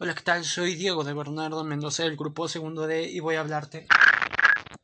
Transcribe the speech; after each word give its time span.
Hola, 0.00 0.14
¿qué 0.14 0.22
tal? 0.22 0.44
Soy 0.44 0.76
Diego 0.76 1.02
de 1.02 1.12
Bernardo 1.12 1.64
Mendoza 1.64 2.04
del 2.04 2.16
Grupo 2.16 2.46
Segundo 2.46 2.86
D 2.86 3.10
y 3.10 3.18
voy 3.18 3.34
a 3.34 3.40
hablarte 3.40 3.88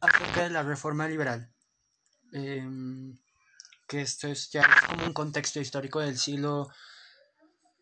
acerca 0.01 0.43
de 0.43 0.51
la 0.51 0.65
reforma 0.65 1.07
liberal. 1.07 1.49
Em, 2.33 3.17
que 3.87 4.03
esto 4.03 4.27
es 4.27 4.51
ya 4.51 4.69
como 4.89 5.07
un 5.07 5.13
contexto 5.13 5.61
histórico 5.61 6.01
del 6.01 6.19
siglo 6.19 6.69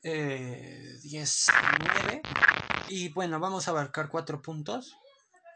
XIX. 0.03 2.13
Eh, 2.13 2.23
y 2.89 3.09
bueno, 3.15 3.41
vamos 3.41 3.67
a 3.67 3.71
abarcar 3.71 4.11
cuatro 4.11 4.43
puntos 4.43 4.95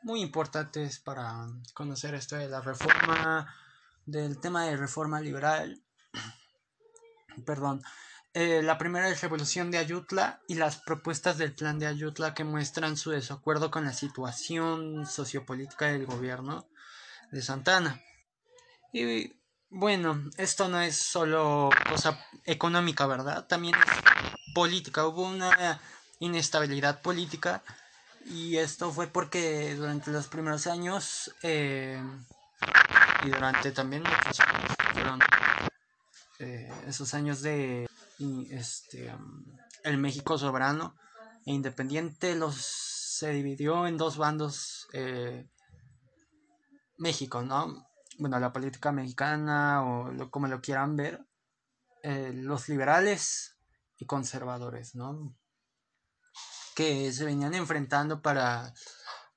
muy 0.02 0.22
importantes 0.22 0.98
para 0.98 1.46
conocer 1.74 2.14
esto 2.14 2.36
de 2.36 2.48
la 2.48 2.62
reforma, 2.62 3.54
del 4.06 4.40
tema 4.40 4.64
de 4.64 4.78
reforma 4.78 5.20
liberal. 5.20 5.78
Perdón. 7.44 7.82
Eh, 8.38 8.60
la 8.62 8.76
primera 8.76 9.08
Revolución 9.14 9.70
de 9.70 9.78
Ayutla 9.78 10.42
y 10.46 10.56
las 10.56 10.76
propuestas 10.76 11.38
del 11.38 11.54
plan 11.54 11.78
de 11.78 11.86
Ayutla 11.86 12.34
que 12.34 12.44
muestran 12.44 12.98
su 12.98 13.10
desacuerdo 13.10 13.70
con 13.70 13.86
la 13.86 13.94
situación 13.94 15.06
sociopolítica 15.06 15.86
del 15.86 16.04
gobierno 16.04 16.68
de 17.32 17.40
Santana. 17.40 17.98
Y 18.92 19.32
bueno, 19.70 20.22
esto 20.36 20.68
no 20.68 20.82
es 20.82 20.96
solo 20.96 21.70
cosa 21.88 22.22
económica, 22.44 23.06
¿verdad? 23.06 23.46
También 23.46 23.74
es 23.74 24.52
política. 24.52 25.06
Hubo 25.06 25.22
una 25.22 25.80
inestabilidad 26.18 27.00
política 27.00 27.62
y 28.26 28.58
esto 28.58 28.92
fue 28.92 29.06
porque 29.06 29.74
durante 29.76 30.10
los 30.10 30.26
primeros 30.26 30.66
años 30.66 31.34
eh, 31.42 31.98
y 33.24 33.30
durante 33.30 33.72
también 33.72 34.02
muchos 34.02 34.40
años, 34.40 35.20
eh, 36.38 36.70
esos 36.86 37.14
años 37.14 37.40
de 37.40 37.88
este, 38.50 39.14
el 39.84 39.98
México 39.98 40.38
soberano 40.38 40.96
e 41.44 41.52
independiente 41.52 42.34
los 42.34 42.56
se 42.56 43.30
dividió 43.30 43.86
en 43.86 43.96
dos 43.96 44.18
bandos 44.18 44.88
eh, 44.92 45.48
México, 46.98 47.42
¿no? 47.42 47.88
Bueno, 48.18 48.38
la 48.38 48.52
política 48.52 48.92
mexicana 48.92 49.82
o 49.84 50.30
como 50.30 50.48
lo 50.48 50.60
quieran 50.60 50.96
ver, 50.96 51.26
eh, 52.02 52.32
los 52.34 52.68
liberales 52.68 53.56
y 53.98 54.06
conservadores, 54.06 54.94
¿no? 54.94 55.34
Que 56.74 57.10
se 57.12 57.24
venían 57.24 57.54
enfrentando 57.54 58.20
para, 58.20 58.74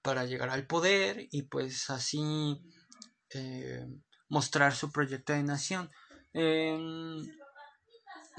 para 0.02 0.26
llegar 0.26 0.50
al 0.50 0.68
poder 0.68 1.28
y 1.32 1.44
pues 1.44 1.90
así 1.90 2.62
eh, 3.34 3.86
mostrar 4.28 4.74
su 4.76 4.92
proyecto 4.92 5.34
de 5.34 5.44
nación 5.44 5.90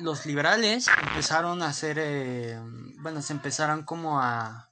los 0.00 0.26
liberales 0.26 0.86
empezaron 1.02 1.62
a 1.62 1.68
hacer, 1.68 1.98
eh, 1.98 2.58
bueno, 3.00 3.22
se 3.22 3.32
empezaron 3.32 3.84
como 3.84 4.20
a, 4.20 4.70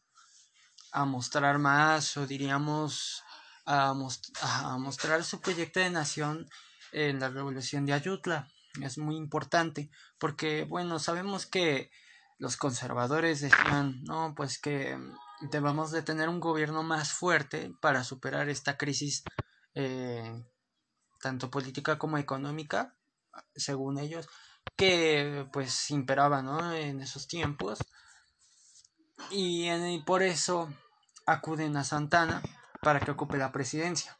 a 0.92 1.04
mostrar 1.04 1.58
más, 1.58 2.16
o 2.16 2.26
diríamos, 2.26 3.22
a, 3.64 3.92
mostrar 4.78 5.22
su 5.24 5.40
proyecto 5.40 5.80
de 5.80 5.90
nación 5.90 6.48
en 6.92 7.20
la 7.20 7.28
revolución 7.28 7.84
de 7.86 7.92
Ayutla. 7.92 8.48
Es 8.82 8.98
muy 8.98 9.16
importante, 9.16 9.90
porque, 10.18 10.64
bueno, 10.64 10.98
sabemos 10.98 11.46
que 11.46 11.90
los 12.38 12.56
conservadores 12.56 13.40
decían, 13.40 14.02
no, 14.04 14.34
pues 14.36 14.58
que 14.58 14.98
debemos 15.50 15.90
de 15.90 16.02
tener 16.02 16.28
un 16.28 16.40
gobierno 16.40 16.82
más 16.82 17.12
fuerte 17.12 17.72
para 17.80 18.04
superar 18.04 18.48
esta 18.48 18.76
crisis, 18.76 19.24
eh, 19.74 20.44
tanto 21.20 21.50
política 21.50 21.98
como 21.98 22.16
económica, 22.16 22.94
según 23.54 23.98
ellos 23.98 24.28
que 24.76 25.46
pues 25.52 25.90
imperaba 25.90 26.42
¿no? 26.42 26.72
en 26.72 27.00
esos 27.00 27.26
tiempos 27.26 27.78
y, 29.30 29.98
por 30.06 30.22
eso 30.22 30.68
acuden 31.26 31.76
a 31.76 31.84
Santana 31.84 32.42
para 32.80 33.00
que 33.00 33.10
ocupe 33.10 33.36
la 33.36 33.52
presidencia. 33.52 34.16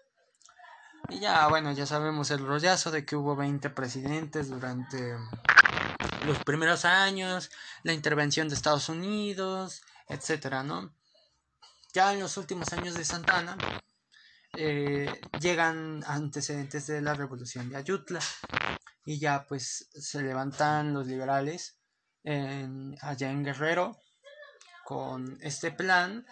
Y 1.08 1.20
ya, 1.20 1.46
bueno, 1.48 1.72
ya 1.72 1.86
sabemos 1.86 2.30
el 2.30 2.44
rollazo 2.44 2.90
de 2.90 3.06
que 3.06 3.16
hubo 3.16 3.36
20 3.36 3.70
presidentes 3.70 4.50
durante 4.50 5.16
los 6.26 6.38
primeros 6.44 6.84
años, 6.84 7.50
la 7.82 7.92
intervención 7.92 8.48
de 8.48 8.54
Estados 8.54 8.88
Unidos, 8.88 9.82
etcétera, 10.08 10.62
¿no? 10.62 10.92
Ya 11.94 12.12
en 12.12 12.20
los 12.20 12.36
últimos 12.36 12.72
años 12.72 12.94
de 12.94 13.04
Santana 13.04 13.56
eh, 14.56 15.20
llegan 15.40 16.04
antecedentes 16.06 16.86
de 16.86 17.00
la 17.00 17.14
revolución 17.14 17.70
de 17.70 17.76
Ayutla, 17.76 18.20
y 19.08 19.18
ya 19.18 19.46
pues 19.46 19.88
se 19.94 20.20
levantan 20.20 20.92
los 20.92 21.06
liberales 21.06 21.78
allá 23.00 23.30
en 23.30 23.42
Guerrero 23.42 23.96
con 24.84 25.38
este 25.40 25.72
plan 25.72 26.26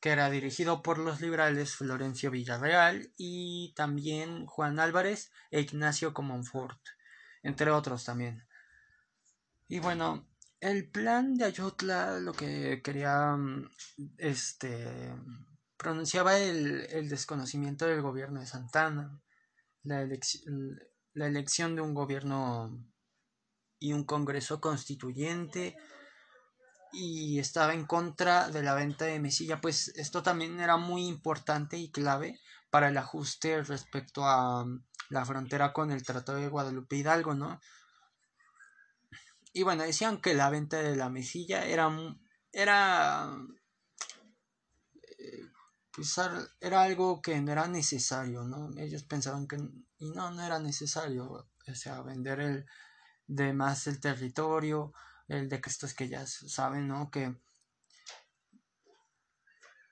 que 0.00 0.10
era 0.10 0.28
dirigido 0.28 0.82
por 0.82 0.98
los 0.98 1.20
liberales 1.20 1.76
Florencio 1.76 2.32
Villarreal 2.32 3.12
y 3.16 3.72
también 3.76 4.44
Juan 4.46 4.80
Álvarez 4.80 5.30
e 5.52 5.60
Ignacio 5.60 6.12
Comonfort, 6.12 6.80
entre 7.44 7.70
otros 7.70 8.02
también. 8.02 8.44
Y 9.68 9.78
bueno, 9.78 10.28
el 10.58 10.90
plan 10.90 11.36
de 11.36 11.44
Ayutla 11.44 12.18
lo 12.18 12.32
que 12.32 12.82
quería 12.82 13.36
este 14.18 15.14
pronunciaba 15.76 16.36
el, 16.36 16.88
el 16.90 17.08
desconocimiento 17.08 17.86
del 17.86 18.02
gobierno 18.02 18.40
de 18.40 18.46
Santana, 18.46 19.22
la 19.84 20.02
elección 20.02 20.80
la 21.16 21.26
elección 21.26 21.74
de 21.74 21.80
un 21.80 21.94
gobierno 21.94 22.78
y 23.78 23.94
un 23.94 24.04
congreso 24.04 24.60
constituyente 24.60 25.74
y 26.92 27.38
estaba 27.38 27.72
en 27.72 27.86
contra 27.86 28.50
de 28.50 28.62
la 28.62 28.74
venta 28.74 29.06
de 29.06 29.18
mesilla, 29.18 29.60
pues 29.60 29.88
esto 29.96 30.22
también 30.22 30.60
era 30.60 30.76
muy 30.76 31.06
importante 31.06 31.78
y 31.78 31.90
clave 31.90 32.38
para 32.68 32.88
el 32.88 32.98
ajuste 32.98 33.62
respecto 33.62 34.26
a 34.26 34.62
um, 34.62 34.82
la 35.08 35.24
frontera 35.24 35.72
con 35.72 35.90
el 35.90 36.04
Tratado 36.04 36.38
de 36.38 36.48
Guadalupe 36.48 36.96
Hidalgo, 36.96 37.34
¿no? 37.34 37.60
Y 39.54 39.62
bueno, 39.62 39.84
decían 39.84 40.20
que 40.20 40.34
la 40.34 40.50
venta 40.50 40.82
de 40.82 40.96
la 40.96 41.08
mesilla 41.08 41.64
era 41.64 41.90
era 42.52 43.34
eh, 45.18 45.50
pues, 45.92 46.14
era 46.60 46.82
algo 46.82 47.22
que 47.22 47.40
no 47.40 47.52
era 47.52 47.68
necesario, 47.68 48.42
¿no? 48.42 48.70
Ellos 48.76 49.04
pensaban 49.04 49.46
que 49.48 49.56
y 49.98 50.10
no, 50.10 50.30
no 50.30 50.42
era 50.42 50.58
necesario, 50.58 51.48
o 51.66 51.74
sea, 51.74 52.02
vender 52.02 52.40
el 52.40 52.66
de 53.26 53.52
más 53.52 53.86
el 53.86 54.00
territorio, 54.00 54.92
el 55.28 55.48
de 55.48 55.60
que 55.60 55.70
estos 55.70 55.94
que 55.94 56.08
ya 56.08 56.26
saben, 56.26 56.88
¿no? 56.88 57.10
Que 57.10 57.34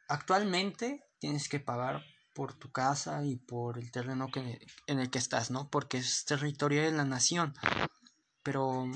actualmente 0.08 1.04
tienes 1.18 1.48
que 1.48 1.60
pagar 1.60 2.04
por 2.34 2.54
tu 2.54 2.70
casa 2.72 3.24
y 3.24 3.36
por 3.36 3.78
el 3.78 3.90
terreno 3.90 4.28
que, 4.28 4.66
en 4.86 4.98
el 4.98 5.10
que 5.10 5.18
estás, 5.18 5.50
¿no? 5.50 5.70
Porque 5.70 5.98
es 5.98 6.24
territorio 6.24 6.82
de 6.82 6.92
la 6.92 7.04
nación. 7.04 7.54
Pero, 8.42 8.86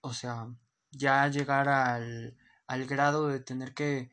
o 0.00 0.14
sea, 0.14 0.46
ya 0.90 1.28
llegar 1.28 1.68
al, 1.68 2.36
al 2.66 2.86
grado 2.86 3.28
de 3.28 3.40
tener 3.40 3.74
que, 3.74 4.10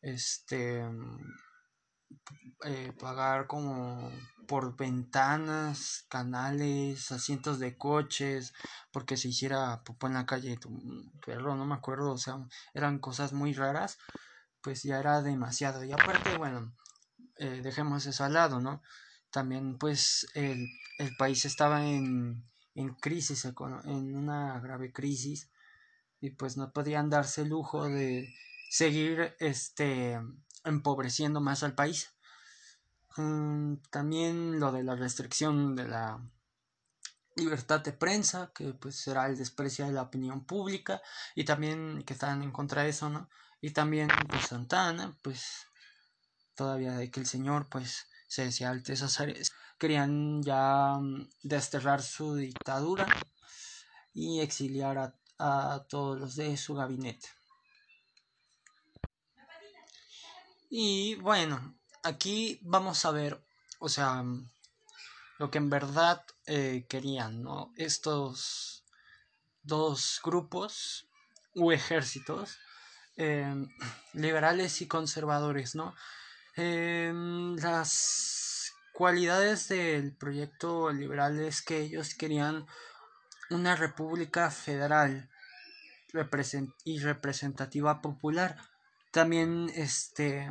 este, 0.00 0.82
eh, 2.64 2.92
pagar 2.98 3.46
como 3.46 4.10
por 4.48 4.76
ventanas, 4.76 6.06
canales, 6.08 7.12
asientos 7.12 7.58
de 7.58 7.76
coches, 7.76 8.54
porque 8.90 9.18
se 9.18 9.28
hiciera 9.28 9.84
popó 9.84 10.06
en 10.06 10.14
la 10.14 10.24
calle 10.24 10.58
perro, 11.24 11.54
no 11.54 11.66
me 11.66 11.74
acuerdo, 11.74 12.12
o 12.12 12.18
sea, 12.18 12.38
eran 12.72 12.98
cosas 12.98 13.34
muy 13.34 13.52
raras, 13.52 13.98
pues 14.62 14.82
ya 14.82 14.98
era 14.98 15.20
demasiado. 15.20 15.84
Y 15.84 15.92
aparte, 15.92 16.34
bueno, 16.38 16.74
eh, 17.36 17.60
dejemos 17.62 18.06
eso 18.06 18.24
al 18.24 18.32
lado, 18.32 18.58
¿no? 18.58 18.82
También 19.30 19.76
pues 19.76 20.26
el, 20.32 20.66
el 20.98 21.14
país 21.16 21.44
estaba 21.44 21.84
en, 21.86 22.42
en 22.74 22.94
crisis, 22.94 23.44
en 23.44 24.16
una 24.16 24.58
grave 24.60 24.92
crisis, 24.94 25.50
y 26.20 26.30
pues 26.30 26.56
no 26.56 26.72
podían 26.72 27.10
darse 27.10 27.42
el 27.42 27.50
lujo 27.50 27.84
de 27.84 28.34
seguir 28.70 29.36
este 29.40 30.18
empobreciendo 30.64 31.42
más 31.42 31.62
al 31.62 31.74
país. 31.74 32.17
Mm, 33.18 33.78
también 33.90 34.60
lo 34.60 34.70
de 34.70 34.84
la 34.84 34.94
restricción 34.94 35.74
de 35.74 35.88
la 35.88 36.20
libertad 37.34 37.80
de 37.80 37.92
prensa, 37.92 38.52
que 38.54 38.74
pues 38.74 38.94
será 38.96 39.26
el 39.26 39.36
desprecio 39.36 39.86
de 39.86 39.92
la 39.92 40.02
opinión 40.02 40.44
pública, 40.44 41.02
y 41.34 41.44
también 41.44 42.04
que 42.04 42.12
están 42.14 42.42
en 42.42 42.52
contra 42.52 42.82
de 42.84 42.90
eso, 42.90 43.10
¿no? 43.10 43.28
Y 43.60 43.72
también 43.72 44.06
pues 44.30 44.46
Santana, 44.46 45.18
pues 45.22 45.66
todavía 46.54 46.92
de 46.92 47.10
que 47.10 47.18
el 47.20 47.26
señor 47.26 47.68
pues 47.68 48.06
se 48.28 48.44
decía 48.44 48.70
Alteza 48.70 49.08
querían 49.78 50.42
ya 50.42 50.98
desterrar 51.42 52.02
su 52.02 52.36
dictadura 52.36 53.08
y 54.14 54.40
exiliar 54.40 54.98
a, 54.98 55.74
a 55.74 55.86
todos 55.88 56.20
los 56.20 56.36
de 56.36 56.56
su 56.56 56.74
gabinete. 56.74 57.28
Y 60.70 61.14
bueno, 61.16 61.77
aquí 62.02 62.60
vamos 62.62 63.04
a 63.04 63.10
ver, 63.10 63.40
o 63.78 63.88
sea, 63.88 64.24
lo 65.38 65.50
que 65.50 65.58
en 65.58 65.70
verdad 65.70 66.24
eh, 66.46 66.86
querían, 66.88 67.42
¿no? 67.42 67.72
Estos 67.76 68.84
dos 69.62 70.20
grupos 70.24 71.06
u 71.54 71.72
ejércitos 71.72 72.58
em, 73.16 73.68
liberales 74.12 74.80
y 74.80 74.86
conservadores, 74.86 75.74
¿no? 75.74 75.94
Em, 76.56 77.56
las 77.56 78.72
cualidades 78.92 79.68
del 79.68 80.12
proyecto 80.12 80.90
liberal 80.92 81.38
es 81.38 81.62
que 81.62 81.82
ellos 81.82 82.14
querían 82.14 82.66
una 83.50 83.76
república 83.76 84.50
federal 84.50 85.30
y 86.84 86.98
representativa 86.98 88.00
popular. 88.00 88.56
También 89.12 89.70
este 89.74 90.50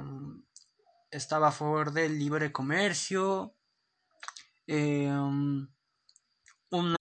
estaba 1.11 1.49
a 1.49 1.51
favor 1.51 1.91
del 1.91 2.17
libre 2.19 2.51
comercio, 2.51 3.55
em, 4.67 5.67
una 6.71 6.95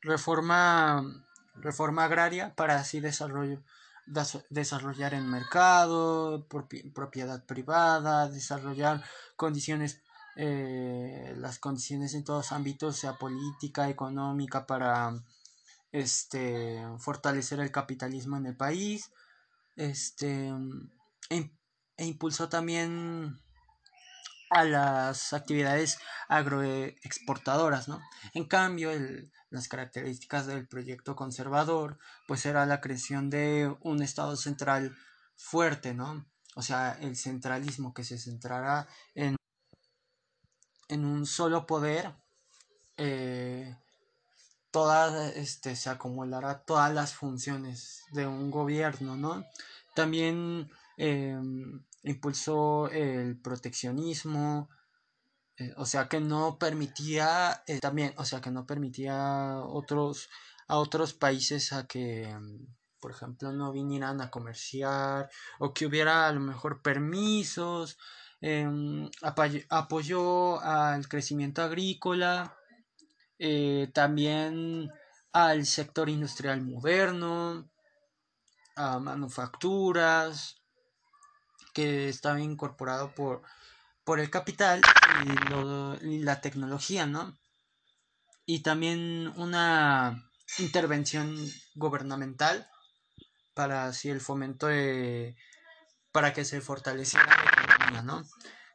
reforma 0.00 1.24
reforma 1.56 2.04
agraria 2.04 2.54
para 2.54 2.76
así 2.76 3.00
desarrollo, 3.00 3.62
desarrollar 4.50 5.14
el 5.14 5.24
mercado, 5.24 6.46
propiedad 6.94 7.44
privada, 7.46 8.28
desarrollar 8.28 9.02
condiciones, 9.36 10.02
eh, 10.36 11.34
las 11.38 11.58
condiciones 11.58 12.14
en 12.14 12.24
todos 12.24 12.52
ámbitos, 12.52 12.96
sea 12.96 13.14
política, 13.18 13.88
económica, 13.88 14.66
para 14.66 15.14
este, 15.92 16.84
fortalecer 16.98 17.60
el 17.60 17.70
capitalismo 17.70 18.36
en 18.36 18.46
el 18.46 18.56
país, 18.56 19.10
este, 19.76 20.52
e, 21.30 21.50
e 21.96 22.06
impulsó 22.06 22.48
también 22.48 23.40
a 24.50 24.64
las 24.64 25.32
actividades 25.32 25.98
agroexportadoras, 26.28 27.88
¿no? 27.88 28.00
En 28.34 28.44
cambio, 28.44 28.90
las 29.50 29.68
características 29.68 30.46
del 30.46 30.66
proyecto 30.68 31.16
conservador, 31.16 31.98
pues 32.26 32.46
era 32.46 32.66
la 32.66 32.80
creación 32.80 33.30
de 33.30 33.74
un 33.80 34.02
Estado 34.02 34.36
central 34.36 34.96
fuerte, 35.36 35.94
¿no? 35.94 36.26
O 36.56 36.62
sea, 36.62 36.96
el 37.00 37.16
centralismo 37.16 37.92
que 37.92 38.04
se 38.04 38.18
centrará 38.18 38.86
en, 39.14 39.36
en 40.88 41.04
un 41.04 41.26
solo 41.26 41.66
poder, 41.66 42.14
eh, 42.96 43.76
este, 45.36 45.76
se 45.76 45.90
acumulará 45.90 46.64
todas 46.64 46.92
las 46.92 47.14
funciones 47.14 48.02
de 48.10 48.26
un 48.26 48.50
gobierno, 48.50 49.16
¿no? 49.16 49.44
También 49.94 50.70
em, 50.96 51.84
impulsó 52.02 52.88
el 52.90 53.38
proteccionismo, 53.40 54.68
eh, 55.56 55.72
o 55.76 55.86
sea 55.86 56.08
que 56.08 56.20
no 56.20 56.58
permitía 56.58 57.62
eh, 57.66 57.78
también, 57.80 58.12
o 58.16 58.24
sea 58.24 58.40
que 58.40 58.50
no 58.50 58.66
permitía 58.66 59.58
otros 59.60 60.28
a 60.66 60.78
otros 60.78 61.12
países 61.14 61.72
a 61.72 61.86
que 61.86 62.26
mm, 62.26 62.66
por 63.00 63.12
ejemplo 63.12 63.52
no 63.52 63.72
vinieran 63.72 64.20
a 64.20 64.30
comerciar 64.30 65.30
o 65.58 65.72
que 65.74 65.86
hubiera 65.86 66.26
a 66.26 66.32
lo 66.32 66.40
mejor 66.40 66.82
permisos 66.82 67.98
em, 68.40 69.10
apoyó 69.68 70.60
al 70.60 71.08
crecimiento 71.08 71.62
agrícola 71.62 72.56
eh, 73.38 73.90
también 73.92 74.90
al 75.32 75.66
sector 75.66 76.08
industrial 76.08 76.62
moderno 76.62 77.70
a 78.76 78.98
manufacturas 78.98 80.63
que 81.74 82.08
estaba 82.08 82.40
incorporado 82.40 83.14
por 83.14 83.42
por 84.04 84.20
el 84.20 84.30
capital 84.30 84.82
y, 86.02 86.18
la 86.20 86.40
tecnología, 86.40 87.06
¿no? 87.06 87.38
Y 88.46 88.60
también 88.60 89.32
una 89.36 90.30
intervención 90.58 91.34
gubernamental 91.74 92.68
para 93.54 93.86
así 93.86 94.10
el 94.10 94.20
fomento 94.20 94.66
de 94.66 95.36
para 96.12 96.32
que 96.32 96.44
se 96.44 96.60
fortaleciera 96.60 97.26
la 97.26 97.64
economía, 97.64 98.02
¿no? 98.02 98.24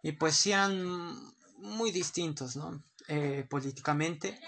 Y 0.02 0.14
pues 0.14 0.36
sean 0.36 1.16
muy 1.58 1.92
distintos, 1.92 2.56
¿no? 2.56 2.84
Eh, 3.08 3.46
políticamente. 3.50 4.40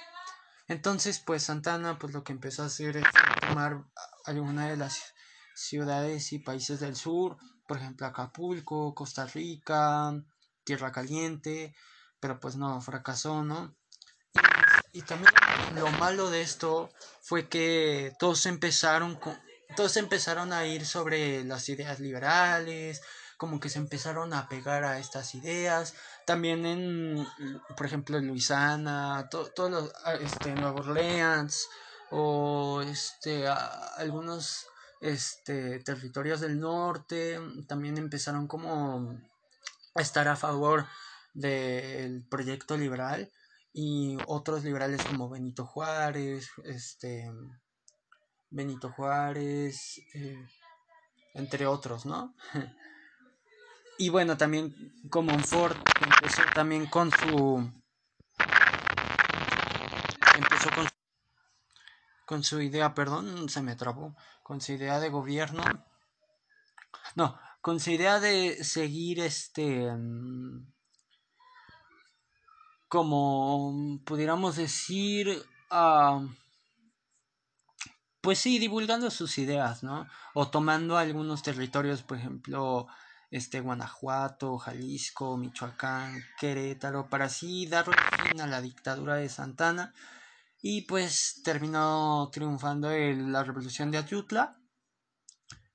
Entonces, 0.67 1.19
pues 1.19 1.43
Santana, 1.43 1.99
pues 1.99 2.13
lo 2.13 2.23
que 2.23 2.33
empezó 2.33 2.63
a 2.63 2.67
hacer 2.67 2.97
es 2.97 3.05
tomar 3.47 3.83
alguna 4.25 4.69
de 4.69 4.77
las 4.77 5.13
ciudades 5.53 6.33
y 6.33 6.39
países 6.39 6.79
del 6.79 6.95
sur, 6.95 7.37
por 7.71 7.77
ejemplo 7.77 8.05
Acapulco, 8.05 8.93
Costa 8.93 9.25
Rica, 9.27 10.13
tierra 10.65 10.91
caliente, 10.91 11.73
pero 12.19 12.37
pues 12.37 12.57
no, 12.57 12.81
fracasó, 12.81 13.45
¿no? 13.45 13.73
Y, 14.91 15.03
también 15.03 15.31
lo 15.75 15.89
malo 15.91 16.29
de 16.29 16.41
esto 16.41 16.89
fue 17.21 17.47
que 17.47 18.11
todos 18.19 18.45
empezaron 18.45 19.15
con, 19.15 19.39
todos 19.77 19.95
empezaron 19.95 20.51
a 20.51 20.65
ir 20.65 20.85
sobre 20.85 21.45
las 21.45 21.69
ideas 21.69 22.01
liberales, 22.01 23.01
como 23.37 23.61
que 23.61 23.69
se 23.69 23.79
empezaron 23.79 24.33
a 24.33 24.49
pegar 24.49 24.83
a 24.83 24.99
estas 24.99 25.33
ideas. 25.33 25.93
También 26.25 26.65
en, 26.65 27.25
por 27.77 27.85
ejemplo, 27.85 28.17
en 28.17 28.27
Luisiana, 28.27 29.29
todos 29.31 29.71
los, 29.71 29.93
este, 30.19 30.55
Nueva 30.55 30.81
Orleans 30.81 31.69
o 32.09 32.81
este, 32.81 33.47
algunos 33.47 34.67
este, 35.01 35.79
territorios 35.79 36.39
del 36.39 36.59
norte 36.59 37.39
también 37.67 37.97
empezaron 37.97 38.47
como 38.47 39.19
estar 39.95 40.27
a 40.27 40.35
favor 40.35 40.85
del 41.33 42.25
proyecto 42.29 42.77
liberal 42.77 43.31
y 43.73 44.17
otros 44.27 44.63
liberales 44.63 45.03
como 45.03 45.29
Benito 45.29 45.65
Juárez, 45.65 46.49
este 46.63 47.29
Benito 48.49 48.91
Juárez, 48.91 49.99
eh, 50.13 50.45
entre 51.33 51.65
otros, 51.65 52.05
¿no? 52.05 52.35
y 53.97 54.09
bueno, 54.09 54.37
también 54.37 54.93
como 55.09 55.37
Ford 55.39 55.77
empezó 56.01 56.43
también 56.53 56.85
con 56.85 57.11
su 57.11 57.71
con 62.31 62.45
su 62.45 62.61
idea, 62.61 62.93
perdón, 62.93 63.49
se 63.49 63.61
me 63.61 63.75
trabó, 63.75 64.15
con 64.41 64.61
su 64.61 64.71
idea 64.71 65.01
de 65.01 65.09
gobierno. 65.09 65.65
No, 67.13 67.37
con 67.59 67.81
su 67.81 67.91
idea 67.91 68.21
de 68.21 68.63
seguir 68.63 69.19
este 69.19 69.91
mm, 69.91 70.65
como 72.87 73.99
pudiéramos 74.05 74.55
decir 74.55 75.43
ah, 75.71 76.25
pues 78.21 78.39
sí 78.39 78.59
divulgando 78.59 79.11
sus 79.11 79.37
ideas 79.37 79.83
no 79.83 80.07
o 80.33 80.47
tomando 80.47 80.97
algunos 80.97 81.43
territorios 81.43 82.01
por 82.01 82.17
ejemplo 82.17 82.87
este 83.29 83.59
Guanajuato 83.59 84.57
Jalisco 84.57 85.35
Michoacán 85.35 86.23
Querétaro 86.39 87.09
para 87.09 87.25
así 87.25 87.65
dar 87.65 87.85
fin 87.85 88.39
a 88.39 88.47
la 88.47 88.61
dictadura 88.61 89.15
de 89.15 89.27
Santana 89.27 89.93
y 90.61 90.81
pues 90.81 91.41
terminó 91.43 92.29
triunfando 92.31 92.91
en 92.91 93.31
la 93.31 93.43
revolución 93.43 93.89
de 93.91 93.97
Ayutla 93.97 94.59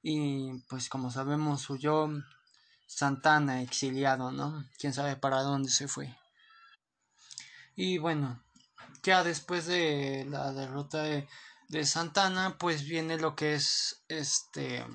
y 0.03 0.53
pues 0.69 0.89
como 0.89 1.11
sabemos 1.11 1.69
huyó 1.69 2.09
Santana 2.87 3.63
exiliado, 3.63 4.31
¿no? 4.31 4.65
Quién 4.79 4.93
sabe 4.95 5.17
para 5.17 5.43
dónde 5.43 5.71
se 5.71 5.89
fue. 5.89 6.17
Y 7.75 7.99
bueno, 7.99 8.45
ya 9.03 9.25
después 9.25 9.67
de 9.67 10.25
la 10.31 10.53
derrota 10.53 11.03
de, 11.03 11.29
de 11.69 11.85
Santana, 11.85 12.57
pues 12.59 12.85
viene 12.85 13.19
lo 13.19 13.35
que 13.35 13.55
es 13.55 14.05
este 14.09 14.87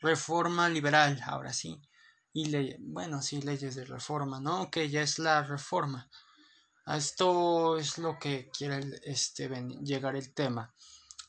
reforma 0.00 0.68
liberal, 0.68 1.20
ahora 1.24 1.52
sí. 1.52 1.80
Y 2.32 2.46
le, 2.46 2.76
bueno, 2.80 3.22
sí, 3.22 3.40
leyes 3.40 3.74
de 3.74 3.86
reforma, 3.86 4.40
¿no? 4.40 4.70
Que 4.70 4.90
ya 4.90 5.00
es 5.00 5.18
la 5.18 5.42
reforma. 5.42 6.10
A 6.86 6.98
esto 6.98 7.78
es 7.78 7.98
lo 7.98 8.18
que 8.18 8.50
quiere 8.50 8.80
este, 9.04 9.48
llegar 9.82 10.16
el 10.16 10.34
tema. 10.34 10.74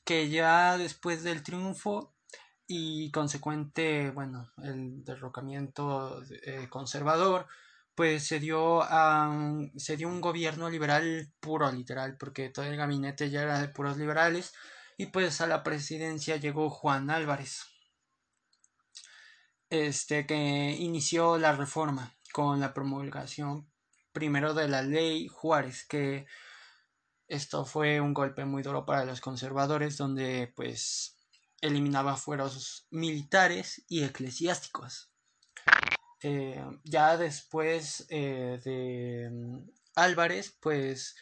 Que 0.04 0.30
ya 0.30 0.78
después 0.78 1.24
del 1.24 1.44
triunfo 1.44 2.14
y 2.68 3.12
consecuente, 3.12 4.12
bueno, 4.12 4.52
el 4.62 5.04
derrocamiento 5.04 6.22
eh, 6.44 6.68
conservador, 6.70 7.48
pues 7.96 8.28
se 8.28 8.40
dio, 8.40 8.84
a 8.84 9.30
un, 9.30 9.72
se 9.78 9.96
dio 9.98 10.10
un 10.10 10.20
gobierno 10.22 10.70
liberal 10.70 11.32
puro, 11.40 11.72
literal, 11.72 12.18
porque 12.18 12.50
todo 12.50 12.66
el 12.66 12.76
gabinete 12.76 13.30
ya 13.30 13.44
era 13.44 13.60
de 13.60 13.70
puros 13.70 13.98
liberales, 13.98 14.54
y 14.98 15.08
pues 15.08 15.42
a 15.42 15.48
la 15.48 15.64
presidencia 15.64 16.38
llegó 16.38 16.70
Juan 16.70 17.10
Álvarez, 17.10 17.64
este 19.70 20.26
que 20.26 20.76
inició 20.78 21.38
la 21.38 21.54
reforma 21.56 22.16
con 22.32 22.60
la 22.60 22.74
promulgación 22.74 23.70
primero 24.16 24.56
de 24.56 24.70
la 24.70 24.82
ley 24.82 25.28
Juárez, 25.28 25.86
que 25.86 26.26
esto 27.28 27.66
fue 27.66 28.00
un 28.02 28.14
golpe 28.14 28.46
muy 28.46 28.64
duro 28.64 28.86
para 28.86 29.06
los 29.06 29.22
conservadores, 29.22 29.98
donde 29.98 30.52
pues 30.56 31.18
eliminaba 31.62 32.16
fueros 32.16 32.88
militares 32.90 33.84
y 33.90 34.04
eclesiásticos. 34.04 35.12
Eh, 36.24 36.66
ya 36.84 37.18
después 37.18 38.08
eh, 38.10 38.60
de 38.64 39.30
mm, 39.30 39.70
Álvarez, 39.96 40.58
pues 40.62 41.16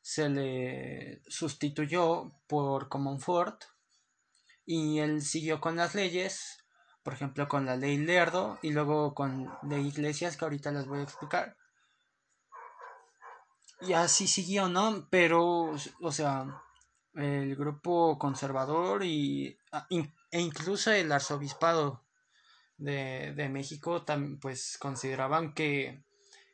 se 0.00 0.28
le 0.28 1.22
sustituyó 1.26 2.32
por 2.46 2.88
Comonfort 2.88 3.64
y 4.64 5.00
él 5.00 5.20
siguió 5.20 5.60
con 5.60 5.76
las 5.76 5.94
leyes 5.94 6.64
por 7.06 7.14
ejemplo 7.14 7.46
con 7.46 7.66
la 7.66 7.76
ley 7.76 7.98
Lerdo 7.98 8.58
y 8.62 8.70
luego 8.70 9.14
con 9.14 9.48
de 9.62 9.80
Iglesias 9.80 10.36
que 10.36 10.44
ahorita 10.44 10.72
les 10.72 10.86
voy 10.86 10.98
a 10.98 11.04
explicar. 11.04 11.56
Y 13.80 13.92
así 13.92 14.26
siguió, 14.26 14.68
¿no? 14.68 15.06
Pero, 15.10 15.72
o 16.00 16.12
sea, 16.12 16.62
el 17.14 17.56
grupo 17.56 18.18
conservador 18.18 19.04
y, 19.04 19.58
ah, 19.72 19.86
e 19.90 20.40
incluso 20.40 20.90
el 20.92 21.12
arzobispado 21.12 22.04
de, 22.78 23.32
de 23.34 23.48
México 23.48 24.04
pues 24.40 24.76
consideraban 24.78 25.54
que 25.54 26.02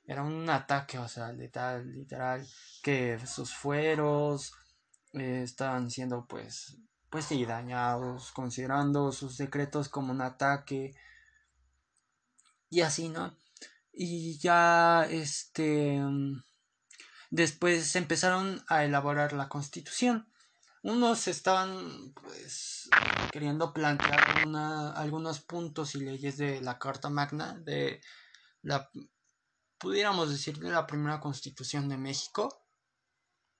era 0.06 0.22
un 0.22 0.48
ataque, 0.50 0.98
o 0.98 1.08
sea, 1.08 1.32
letal, 1.32 1.92
literal, 1.92 2.46
que 2.82 3.18
sus 3.26 3.54
fueros 3.54 4.52
eh, 5.14 5.42
estaban 5.44 5.90
siendo 5.90 6.26
pues 6.26 6.76
pues 7.12 7.26
sí, 7.26 7.44
dañados, 7.44 8.32
considerando 8.32 9.12
sus 9.12 9.36
decretos 9.36 9.90
como 9.90 10.12
un 10.12 10.22
ataque 10.22 10.94
y 12.70 12.80
así, 12.80 13.10
¿no? 13.10 13.36
Y 13.92 14.38
ya, 14.38 15.06
este, 15.10 16.00
después 17.32 17.96
empezaron 17.96 18.62
a 18.68 18.84
elaborar 18.84 19.32
la 19.32 19.48
constitución. 19.48 20.28
Unos 20.82 21.28
estaban, 21.28 22.12
pues, 22.12 22.90
queriendo 23.32 23.72
plantear 23.72 24.46
algunos 24.94 25.40
puntos 25.40 25.94
y 25.94 26.00
leyes 26.00 26.36
de 26.36 26.60
la 26.60 26.78
Carta 26.78 27.08
Magna, 27.08 27.56
de 27.58 28.02
la, 28.60 28.90
pudiéramos 29.78 30.28
decir, 30.28 30.58
de 30.58 30.70
la 30.70 30.86
primera 30.86 31.20
constitución 31.20 31.88
de 31.88 31.96
México, 31.96 32.66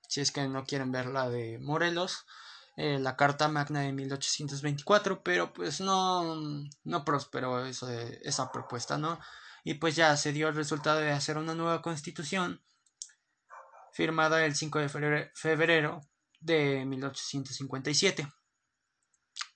si 0.07 0.21
es 0.21 0.33
que 0.33 0.47
no 0.49 0.64
quieren 0.64 0.93
ver 0.93 1.07
la 1.07 1.31
de 1.31 1.59
Morelos, 1.59 2.26
eh, 2.76 2.99
la 2.99 3.17
Carta 3.17 3.49
Magna 3.49 3.81
de 3.81 3.93
1824, 3.93 5.23
pero 5.23 5.55
pues 5.55 5.81
no, 5.81 6.37
no 6.85 7.05
prosperó 7.07 7.64
esa 7.64 8.52
propuesta, 8.52 8.99
¿no? 8.99 9.19
Y 9.64 9.75
pues 9.75 9.97
ya 9.97 10.14
se 10.19 10.33
dio 10.33 10.49
el 10.49 10.57
resultado 10.57 10.99
de 10.99 11.12
hacer 11.12 11.38
una 11.38 11.55
nueva 11.55 11.81
constitución 11.81 12.61
firmada 13.92 14.44
el 14.44 14.54
5 14.54 14.78
de 14.78 15.30
febrero 15.34 16.00
de 16.40 16.84
1857. 16.84 18.26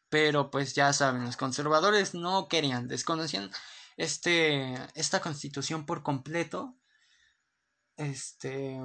Pero 0.09 0.51
pues 0.51 0.75
ya 0.75 0.93
saben, 0.93 1.25
los 1.25 1.37
conservadores 1.37 2.15
no 2.15 2.49
querían, 2.49 2.87
desconocían 2.87 3.51
este, 3.97 4.75
esta 4.95 5.21
constitución 5.21 5.85
por 5.85 6.03
completo. 6.03 6.77
Este 7.97 8.79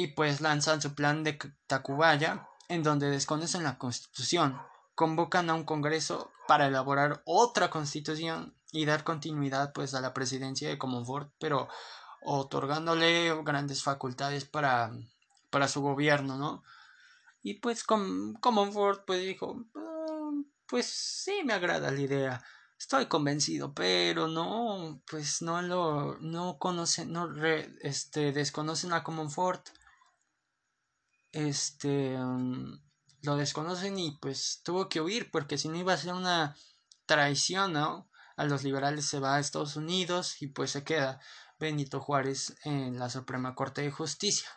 y 0.00 0.06
pues 0.08 0.40
lanzan 0.40 0.80
su 0.80 0.94
plan 0.94 1.24
de 1.24 1.38
Tacubaya, 1.66 2.48
en 2.68 2.82
donde 2.82 3.10
desconocen 3.10 3.64
la 3.64 3.76
constitución, 3.76 4.58
convocan 4.94 5.50
a 5.50 5.54
un 5.54 5.64
congreso 5.64 6.32
para 6.48 6.68
elaborar 6.68 7.20
otra 7.26 7.68
constitución 7.68 8.56
y 8.72 8.86
dar 8.86 9.04
continuidad 9.04 9.74
pues 9.74 9.92
a 9.92 10.00
la 10.00 10.14
presidencia 10.14 10.70
de 10.70 10.78
Comonfort, 10.78 11.34
pero 11.38 11.68
otorgándole 12.22 13.42
grandes 13.42 13.82
facultades 13.82 14.44
para, 14.44 14.92
para 15.50 15.68
su 15.68 15.80
gobierno, 15.80 16.36
¿no? 16.36 16.62
Y 17.42 17.54
pues 17.54 17.84
Comonfort 17.84 19.04
pues 19.06 19.22
dijo, 19.22 19.64
ah, 19.74 20.30
pues 20.66 20.86
sí 20.86 21.42
me 21.44 21.54
agrada 21.54 21.90
la 21.90 22.00
idea, 22.00 22.44
estoy 22.78 23.06
convencido, 23.06 23.72
pero 23.74 24.28
no, 24.28 25.02
pues 25.10 25.42
no 25.42 25.62
lo, 25.62 26.18
no 26.20 26.58
conocen, 26.58 27.12
no 27.12 27.34
este, 27.82 28.32
desconocen 28.32 28.92
a 28.92 29.02
Comonfort 29.02 29.68
este 31.32 32.18
mm, 32.18 32.80
lo 33.22 33.36
desconocen 33.36 33.98
y 33.98 34.18
pues 34.18 34.62
tuvo 34.64 34.88
que 34.88 35.00
huir 35.00 35.30
porque 35.30 35.58
si 35.58 35.68
no 35.68 35.76
iba 35.76 35.92
a 35.92 35.98
ser 35.98 36.14
una 36.14 36.56
traición 37.06 37.72
¿no? 37.72 38.08
a 38.36 38.44
los 38.44 38.64
liberales 38.64 39.06
se 39.06 39.20
va 39.20 39.36
a 39.36 39.40
Estados 39.40 39.76
Unidos 39.76 40.40
y 40.42 40.48
pues 40.48 40.70
se 40.70 40.84
queda 40.84 41.20
Benito 41.60 42.00
Juárez 42.00 42.56
en 42.64 42.98
la 42.98 43.08
Suprema 43.08 43.54
Corte 43.54 43.82
de 43.82 43.92
Justicia. 43.92 44.48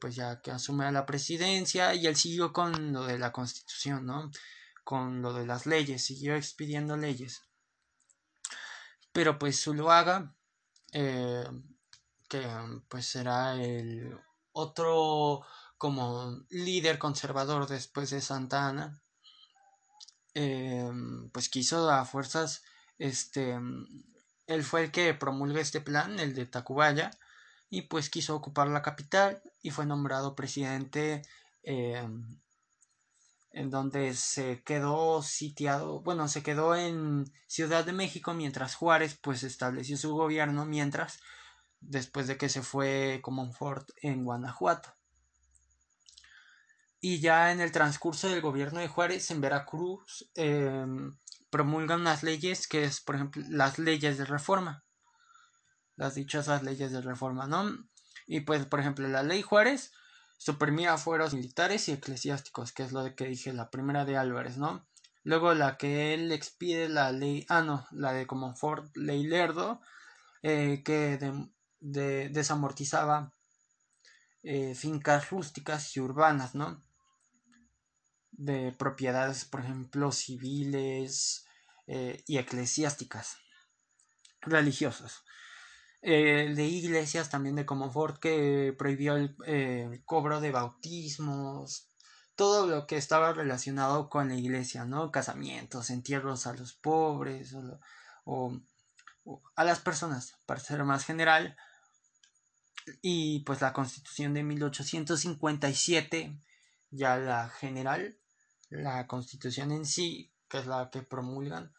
Pues 0.00 0.16
ya 0.16 0.42
que 0.42 0.50
asume 0.50 0.90
la 0.92 1.06
presidencia 1.06 1.94
y 1.94 2.06
él 2.06 2.16
siguió 2.16 2.52
con 2.52 2.92
lo 2.92 3.04
de 3.04 3.18
la 3.18 3.32
constitución 3.32 4.04
no 4.04 4.30
con 4.82 5.22
lo 5.22 5.32
de 5.32 5.46
las 5.46 5.64
leyes 5.64 6.04
siguió 6.04 6.34
expidiendo 6.36 6.96
leyes. 6.96 7.42
Pero 9.12 9.38
pues 9.38 9.62
Zuluaga 9.62 10.34
eh, 10.92 11.44
que 12.28 12.46
pues 12.88 13.06
será 13.06 13.54
el 13.54 14.18
otro 14.52 15.44
como 15.78 16.44
líder 16.50 16.98
conservador 16.98 17.66
después 17.66 18.10
de 18.10 18.20
Santa 18.20 18.68
Ana, 18.68 19.02
em, 20.34 21.30
pues 21.30 21.48
quiso 21.48 21.90
a 21.90 22.04
fuerzas, 22.04 22.62
este, 22.98 23.58
él 24.46 24.62
fue 24.62 24.84
el 24.84 24.90
que 24.90 25.14
promulgó 25.14 25.58
este 25.58 25.80
plan, 25.80 26.18
el 26.18 26.34
de 26.34 26.46
Tacubaya, 26.46 27.10
y 27.70 27.82
pues 27.82 28.10
quiso 28.10 28.36
ocupar 28.36 28.68
la 28.68 28.82
capital 28.82 29.42
y 29.62 29.70
fue 29.70 29.86
nombrado 29.86 30.34
presidente 30.34 31.22
em, 31.62 32.38
en 33.50 33.70
donde 33.70 34.14
se 34.14 34.62
quedó 34.62 35.22
sitiado, 35.22 36.00
bueno, 36.00 36.28
se 36.28 36.42
quedó 36.42 36.76
en 36.76 37.32
Ciudad 37.46 37.84
de 37.84 37.92
México 37.92 38.34
mientras 38.34 38.74
Juárez 38.74 39.18
pues 39.20 39.42
estableció 39.42 39.96
su 39.96 40.14
gobierno 40.14 40.66
mientras 40.66 41.20
después 41.80 42.26
de 42.26 42.36
que 42.36 42.48
se 42.48 42.62
fue 42.62 43.22
Ford 43.56 43.86
en 44.02 44.24
Guanajuato. 44.24 44.94
Y 47.00 47.20
ya 47.20 47.52
en 47.52 47.60
el 47.60 47.70
transcurso 47.70 48.28
del 48.28 48.40
gobierno 48.40 48.80
de 48.80 48.88
Juárez 48.88 49.30
en 49.30 49.40
Veracruz 49.40 50.30
em, 50.34 51.16
promulgan 51.54 52.00
unas 52.00 52.24
leyes 52.24 52.66
que 52.66 52.82
es, 52.82 53.00
por 53.00 53.14
ejemplo, 53.14 53.40
las 53.48 53.78
leyes 53.78 54.18
de 54.18 54.24
reforma. 54.24 54.84
Las 55.94 56.16
dichosas 56.16 56.64
leyes 56.64 56.90
de 56.90 57.00
reforma, 57.00 57.46
¿no? 57.46 57.72
Y 58.26 58.40
pues, 58.40 58.66
por 58.66 58.80
ejemplo, 58.80 59.06
la 59.06 59.22
ley 59.22 59.40
Juárez 59.42 59.92
suprimía 60.36 60.98
fueros 60.98 61.32
militares 61.32 61.88
y 61.88 61.92
eclesiásticos, 61.92 62.72
que 62.72 62.82
es 62.82 62.90
lo 62.90 63.04
de 63.04 63.14
que 63.14 63.26
dije, 63.26 63.52
la 63.52 63.70
primera 63.70 64.04
de 64.04 64.16
Álvarez, 64.16 64.56
¿no? 64.58 64.84
Luego 65.22 65.54
la 65.54 65.76
que 65.76 66.12
él 66.12 66.32
expide 66.32 66.88
la 66.88 67.12
ley, 67.12 67.46
ah, 67.48 67.62
no, 67.62 67.86
la 67.92 68.12
de 68.12 68.26
Ford 68.56 68.90
ley 68.96 69.22
Lerdo, 69.22 69.80
eh, 70.42 70.82
que 70.84 71.18
de, 71.18 71.48
de, 71.78 72.30
desamortizaba 72.30 73.32
eh, 74.42 74.74
fincas 74.74 75.30
rústicas 75.30 75.96
y 75.96 76.00
urbanas, 76.00 76.56
¿no? 76.56 76.82
De 78.36 78.72
propiedades, 78.72 79.44
por 79.44 79.60
ejemplo, 79.60 80.10
civiles 80.12 81.46
eh, 81.86 82.22
y 82.26 82.38
eclesiásticas, 82.38 83.36
religiosas. 84.40 85.22
Eh, 86.02 86.52
de 86.54 86.64
iglesias 86.64 87.30
también 87.30 87.56
de 87.56 87.64
Comonfort 87.64 88.18
que 88.18 88.74
prohibió 88.76 89.16
el, 89.16 89.34
cobro 90.04 90.40
de 90.40 90.50
bautismos, 90.50 91.88
todo 92.34 92.66
lo 92.66 92.86
que 92.86 92.96
estaba 92.96 93.32
relacionado 93.32 94.10
con 94.10 94.28
la 94.28 94.34
iglesia, 94.34 94.84
¿no? 94.84 95.10
Casamientos, 95.10 95.90
entierros 95.90 96.46
a 96.46 96.52
los 96.52 96.74
pobres 96.74 97.54
o 98.24 98.60
a 99.56 99.64
las 99.64 99.80
personas, 99.80 100.34
para 100.44 100.60
ser 100.60 100.84
más 100.84 101.04
general, 101.04 101.56
y 103.02 103.40
pues 103.40 103.60
la 103.60 103.72
constitución 103.72 104.34
de 104.34 104.42
1857, 104.42 106.38
ya 106.90 107.16
la 107.16 107.48
general, 107.48 108.18
la 108.74 109.06
constitución 109.06 109.72
en 109.72 109.86
sí, 109.86 110.32
que 110.48 110.58
es 110.58 110.66
la 110.66 110.90
que 110.90 111.02
promulgan 111.02 111.72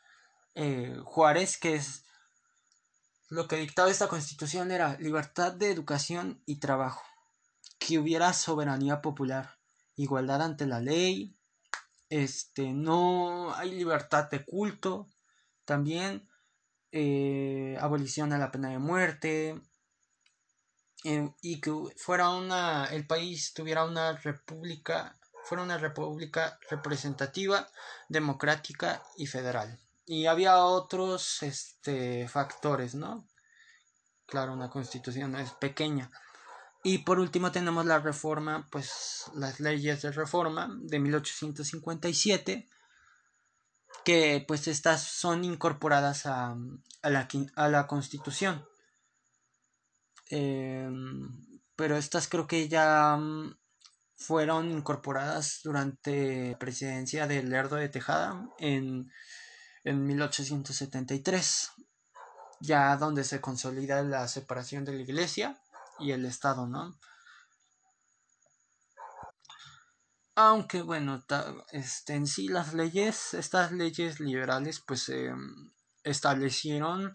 eh, 0.56 0.98
Juárez, 1.04 1.58
que 1.58 1.76
es 1.76 2.06
lo 3.30 3.48
que 3.48 3.58
dictaba 3.58 3.90
esta 3.90 4.08
constitución 4.08 4.72
era 4.72 4.98
libertad 5.00 5.54
de 5.54 5.72
educación 5.72 6.42
y 6.46 6.60
trabajo, 6.60 7.02
que 7.80 8.00
hubiera 8.00 8.32
soberanía 8.34 9.02
popular, 9.02 9.58
igualdad 9.96 10.42
ante 10.42 10.66
la 10.66 10.80
ley, 10.80 11.36
este, 12.10 12.72
no 12.74 13.54
hay 13.56 13.72
libertad 13.72 14.30
de 14.30 14.46
culto, 14.46 15.08
también 15.66 16.30
eh, 16.92 17.78
abolición 17.82 18.30
de 18.30 18.38
la 18.38 18.52
pena 18.52 18.70
de 18.70 18.80
muerte, 18.80 19.62
eh, 21.04 21.30
y 21.42 21.60
que 21.60 21.72
fuera 21.98 22.30
una 22.30 22.86
el 22.86 23.06
país 23.06 23.54
tuviera 23.54 23.84
una 23.84 24.14
república 24.14 25.20
fuera 25.46 25.64
una 25.64 25.78
república 25.78 26.60
representativa 26.70 27.68
democrática 28.10 29.02
y 29.18 29.28
federal. 29.28 29.80
Y 30.06 30.26
había 30.26 30.58
otros 30.58 31.42
este 31.42 32.28
factores 32.28 32.94
no 32.96 33.26
claro 34.26 34.54
una 34.54 34.70
constitución 34.70 35.36
es 35.36 35.52
pequeña. 35.52 36.12
Y 36.84 37.00
por 37.00 37.20
último 37.20 37.52
tenemos 37.52 37.86
la 37.86 38.00
reforma 38.00 38.68
pues 38.72 39.26
las 39.34 39.60
leyes 39.60 40.02
de 40.02 40.12
reforma 40.12 40.70
de 40.82 41.00
1857 41.00 42.68
que 44.04 44.44
pues 44.48 44.68
estas 44.68 45.02
son 45.02 45.44
incorporadas 45.44 46.28
a, 46.28 46.56
a, 47.02 47.10
la, 47.10 47.28
a 47.56 47.70
la 47.70 47.88
constitución. 47.88 48.68
Em, 50.30 51.60
pero 51.76 51.98
estas 51.98 52.28
creo 52.28 52.46
que 52.46 52.68
ya 52.68 53.18
fueron 54.18 54.72
incorporadas 54.72 55.60
durante 55.64 56.52
la 56.52 56.60
presidencia 56.60 57.28
de 57.28 57.44
Lerdo 57.44 57.76
de 57.76 57.90
Tejada 57.90 58.50
en, 58.60 59.12
en 59.84 60.06
1873, 60.06 61.72
ya 62.62 62.96
donde 62.98 63.24
se 63.24 63.42
consolida 63.42 64.02
la 64.04 64.28
separación 64.28 64.86
de 64.86 64.94
la 64.94 65.02
iglesia 65.02 65.60
y 66.00 66.12
el 66.12 66.26
Estado, 66.26 66.68
¿no? 66.68 66.98
Aunque 70.38 70.82
bueno, 70.82 71.24
este, 71.72 72.14
en 72.14 72.28
sí 72.28 72.50
las 72.50 72.74
leyes, 72.74 73.34
estas 73.34 73.72
leyes 73.72 74.20
liberales 74.20 74.82
pues 74.86 75.04
se 75.04 75.32
establecieron 76.04 77.14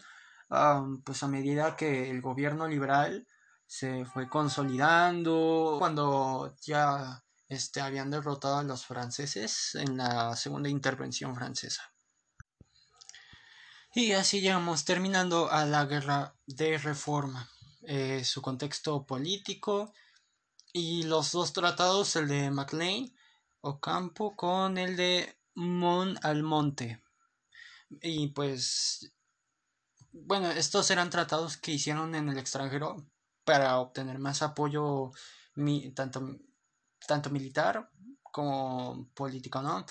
pues 1.05 1.23
a 1.23 1.27
medida 1.27 1.75
que 1.75 2.09
el 2.09 2.21
gobierno 2.21 2.67
liberal 2.67 3.27
se 3.71 4.03
fue 4.03 4.27
consolidando 4.27 5.77
cuando 5.79 6.53
ya 6.61 7.23
este, 7.47 7.79
habían 7.79 8.11
derrotado 8.11 8.57
a 8.57 8.63
los 8.63 8.85
franceses 8.85 9.75
en 9.75 9.95
la 9.95 10.35
segunda 10.35 10.67
intervención 10.67 11.33
francesa. 11.33 11.81
Y 13.95 14.11
así 14.11 14.41
llegamos 14.41 14.83
terminando 14.83 15.49
a 15.49 15.65
la 15.65 15.85
guerra 15.85 16.35
de 16.45 16.77
reforma, 16.79 17.49
eh, 17.83 18.25
su 18.25 18.41
contexto 18.41 19.05
político 19.05 19.93
y 20.73 21.03
los 21.03 21.31
dos 21.31 21.53
tratados, 21.53 22.17
el 22.17 22.27
de 22.27 22.51
MacLean 22.51 23.15
Ocampo 23.61 24.35
con 24.35 24.77
el 24.77 24.97
de 24.97 25.39
Mon 25.55 26.19
Almonte. 26.23 27.01
Y 28.01 28.27
pues, 28.27 29.13
bueno, 30.11 30.51
estos 30.51 30.91
eran 30.91 31.09
tratados 31.09 31.55
que 31.55 31.71
hicieron 31.71 32.15
en 32.15 32.27
el 32.27 32.37
extranjero 32.37 33.09
para 33.43 33.79
obtener 33.79 34.19
más 34.19 34.41
apoyo 34.41 35.11
tanto, 35.95 36.37
tanto 37.07 37.29
militar 37.29 37.89
como 38.23 39.09
político, 39.13 39.61
¿no? 39.61 39.85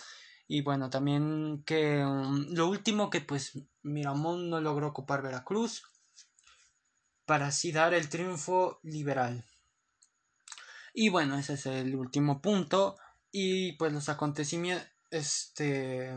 Y 0.47 0.63
bueno, 0.63 0.91
también 0.91 1.63
que 1.65 2.05
um, 2.05 2.47
lo 2.51 2.69
último 2.69 3.09
que 3.09 3.21
pues 3.21 3.59
Miramón 3.83 4.51
no 4.51 4.61
logró 4.61 4.89
ocupar 4.89 5.23
Veracruz 5.23 5.83
para 7.25 7.47
así 7.47 7.71
dar 7.71 7.95
el 7.95 8.09
triunfo 8.09 8.81
liberal. 8.83 9.45
Y 10.93 11.09
bueno, 11.09 11.39
ese 11.39 11.55
es 11.55 11.67
el 11.67 11.95
último 11.95 12.43
punto. 12.43 12.97
Y 13.31 13.73
pues 13.77 13.93
los 13.93 14.09
acontecimientos, 14.09 14.89
este, 15.11 16.13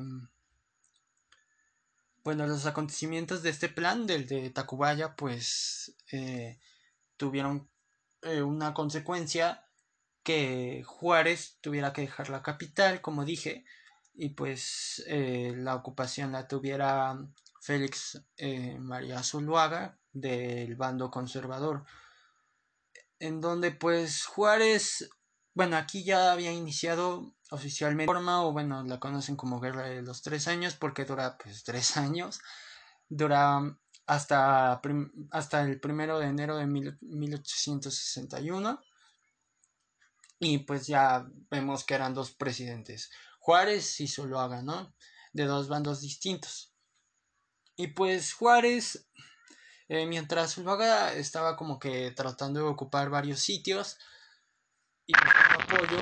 bueno, 2.23 2.47
los 2.47 2.65
acontecimientos 2.65 3.43
de 3.43 3.51
este 3.51 3.69
plan, 3.69 4.07
del 4.07 4.27
de 4.27 4.49
Tacubaya, 4.49 5.15
pues 5.15 5.95
eh, 6.11 6.59
tuvieron 7.23 7.69
eh, 8.21 8.41
una 8.41 8.73
consecuencia 8.73 9.65
que 10.23 10.83
Juárez 10.85 11.57
tuviera 11.61 11.93
que 11.93 12.01
dejar 12.01 12.27
la 12.27 12.43
capital, 12.43 12.99
como 12.99 13.23
dije, 13.23 13.63
y 14.13 14.29
pues 14.31 15.01
eh, 15.07 15.53
la 15.55 15.75
ocupación 15.75 16.33
la 16.33 16.49
tuviera 16.49 17.17
Félix 17.61 18.21
María 18.77 19.23
Zuluaga 19.23 19.97
del 20.11 20.75
bando 20.75 21.09
conservador. 21.09 21.85
En 23.19 23.39
donde 23.39 23.71
pues 23.71 24.25
Juárez, 24.25 25.09
bueno, 25.53 25.77
aquí 25.77 26.03
ya 26.03 26.33
había 26.33 26.51
iniciado 26.51 27.33
oficialmente 27.51 28.11
forma, 28.11 28.43
o 28.43 28.51
bueno, 28.51 28.83
la 28.83 28.99
conocen 28.99 29.37
como 29.37 29.61
Guerra 29.61 29.87
de 29.87 30.01
los 30.01 30.23
Tres 30.23 30.49
Años, 30.49 30.75
porque 30.75 31.05
dura 31.05 31.37
pues 31.37 31.63
tres 31.63 31.95
años, 31.97 32.41
dura 33.07 33.77
hasta, 34.05 34.81
hasta 35.31 35.61
el 35.61 35.79
primero 35.79 36.19
de 36.19 36.27
enero 36.27 36.57
de 36.57 36.67
1861, 36.67 38.79
y 40.39 40.59
pues 40.59 40.87
ya 40.87 41.25
vemos 41.49 41.85
que 41.85 41.95
eran 41.95 42.13
dos 42.13 42.31
presidentes, 42.31 43.11
Juárez 43.39 43.99
y 43.99 44.07
Zuluaga, 44.07 44.61
¿no? 44.61 44.93
De 45.31 45.45
dos 45.45 45.67
bandos 45.67 46.01
distintos. 46.01 46.73
Y 47.75 47.87
pues 47.87 48.33
Juárez 48.33 49.07
eh, 49.89 50.05
mientras 50.05 50.55
Zuluaga 50.55 51.13
estaba 51.13 51.55
como 51.55 51.77
que 51.77 52.11
tratando 52.11 52.61
de 52.61 52.67
ocupar 52.67 53.09
varios 53.09 53.39
sitios 53.39 53.97
y 55.05 55.13
apoyo. 55.15 55.99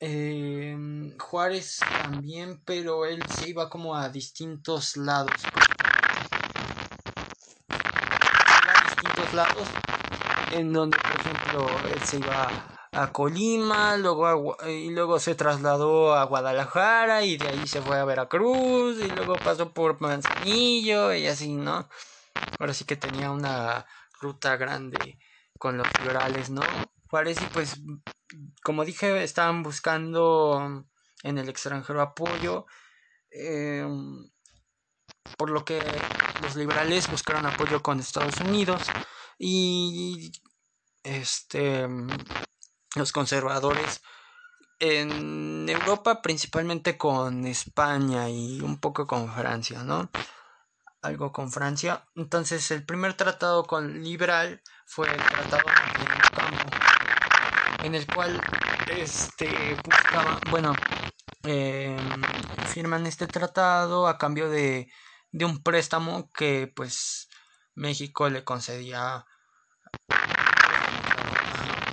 Em, 0.00 1.18
Juárez 1.18 1.80
también, 2.02 2.62
pero 2.64 3.04
él 3.04 3.20
se 3.28 3.50
iba 3.50 3.68
como 3.68 3.96
a 3.96 4.08
distintos 4.08 4.96
lados. 4.96 5.42
A 9.32 9.34
lados 9.34 9.68
en 10.52 10.72
donde, 10.72 10.96
por 10.96 11.20
ejemplo, 11.20 11.66
él 11.92 12.00
se 12.02 12.18
iba 12.18 12.48
a 12.92 13.12
Colima, 13.12 13.96
luego 13.96 14.56
y 14.66 14.90
luego 14.90 15.18
se 15.18 15.34
trasladó 15.34 16.14
a 16.14 16.24
Guadalajara 16.24 17.22
y 17.24 17.36
de 17.36 17.48
ahí 17.48 17.66
se 17.66 17.82
fue 17.82 17.98
a 17.98 18.04
Veracruz 18.04 18.98
y 18.98 19.10
luego 19.10 19.34
pasó 19.36 19.70
por 19.70 20.00
Manzanillo 20.00 21.12
y 21.12 21.26
así, 21.26 21.52
¿no? 21.52 21.88
ahora 22.58 22.74
sí 22.74 22.84
que 22.84 22.96
tenía 22.96 23.30
una 23.30 23.86
ruta 24.20 24.56
grande 24.56 25.18
con 25.58 25.76
los 25.76 25.88
florales, 25.88 26.50
¿no? 26.50 26.62
Juárez 27.08 27.40
y 27.42 27.46
pues, 27.46 27.80
como 28.62 28.84
dije, 28.84 29.22
estaban 29.22 29.62
buscando 29.62 30.86
en 31.22 31.38
el 31.38 31.48
extranjero 31.48 32.00
apoyo, 32.00 32.66
em, 33.30 34.30
por 35.36 35.50
lo 35.50 35.64
que 35.64 35.80
los 36.42 36.56
liberales 36.56 37.10
buscaron 37.10 37.46
apoyo 37.46 37.82
con 37.82 38.00
Estados 38.00 38.40
Unidos 38.40 38.82
y 39.38 40.32
este 41.02 41.86
los 42.96 43.12
conservadores 43.12 44.02
en 44.80 45.68
Europa 45.68 46.22
principalmente 46.22 46.96
con 46.98 47.46
España 47.46 48.28
y 48.28 48.60
un 48.60 48.78
poco 48.78 49.06
con 49.06 49.32
Francia, 49.32 49.82
¿no? 49.84 50.10
algo 51.02 51.32
con 51.32 51.50
Francia. 51.50 52.06
Entonces 52.14 52.70
el 52.70 52.84
primer 52.84 53.14
tratado 53.14 53.64
con 53.64 54.02
liberal 54.02 54.62
fue 54.86 55.08
el 55.08 55.16
tratado 55.16 55.62
de 55.66 56.36
Campo, 56.36 56.70
en 57.84 57.94
el 57.94 58.06
cual 58.06 58.40
este 58.90 59.76
buscaba, 59.84 60.40
bueno, 60.50 60.74
em, 61.42 61.98
firman 62.66 63.06
este 63.06 63.26
tratado 63.26 64.06
a 64.08 64.18
cambio 64.18 64.48
de, 64.50 64.90
de 65.30 65.44
un 65.44 65.62
préstamo 65.62 66.30
que 66.32 66.72
pues 66.74 67.28
México 67.74 68.28
le 68.28 68.44
concedía 68.44 69.26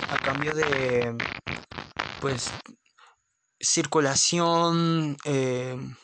a 0.10 0.17
cambio 0.23 0.53
de 0.53 1.15
pues 2.21 2.51
circulación 3.60 5.17
em, 5.23 5.95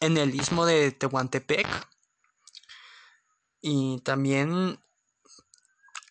en 0.00 0.16
el 0.16 0.34
istmo 0.34 0.66
de 0.66 0.92
Tehuantepec. 0.92 1.66
Y 3.60 4.00
también 4.02 4.78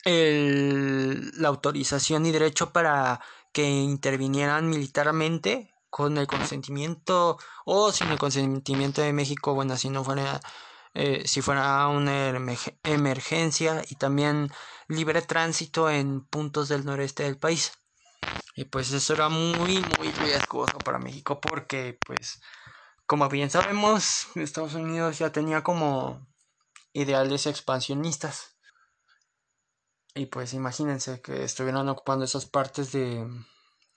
la 0.03 1.47
autorización 1.47 2.25
y 2.25 2.31
derecho 2.31 2.71
para 2.71 3.21
que 3.51 3.63
intervinieran 3.63 4.69
militarmente 4.69 5.73
con 5.89 6.17
el 6.17 6.27
consentimiento 6.27 7.37
o 7.63 7.91
sin 7.91 8.11
el 8.11 8.17
consentimiento 8.17 9.01
de 9.01 9.13
México, 9.13 9.55
bueno, 9.55 9.77
si 9.77 9.89
no 9.89 10.03
fuera, 10.03 10.41
eh, 10.95 11.23
si 11.27 11.41
fuera 11.41 11.87
una 11.89 12.29
emergencia 12.83 13.83
y 13.89 13.95
también 13.95 14.49
libre 14.87 15.21
tránsito 15.21 15.89
en 15.89 16.25
puntos 16.25 16.69
del 16.69 16.85
noreste 16.85 17.23
del 17.23 17.37
país. 17.37 17.73
Y 18.55 18.65
pues 18.65 18.91
eso 18.93 19.13
era 19.13 19.29
muy, 19.29 19.83
muy 19.97 20.11
riesgoso 20.11 20.77
para 20.79 20.99
México 20.99 21.39
porque, 21.41 21.99
pues, 22.05 22.41
como 23.05 23.29
bien 23.29 23.49
sabemos, 23.49 24.27
Estados 24.35 24.75
Unidos 24.75 25.19
ya 25.19 25.31
tenía 25.31 25.63
como 25.63 26.25
ideales 26.93 27.45
expansionistas. 27.47 28.57
Y 30.15 30.27
pues 30.27 30.53
imagínense 30.53 31.21
que 31.21 31.43
estuvieran 31.43 31.89
ocupando 31.89 32.23
esas 32.23 32.45
partes 32.45 32.93
de, 32.93 33.27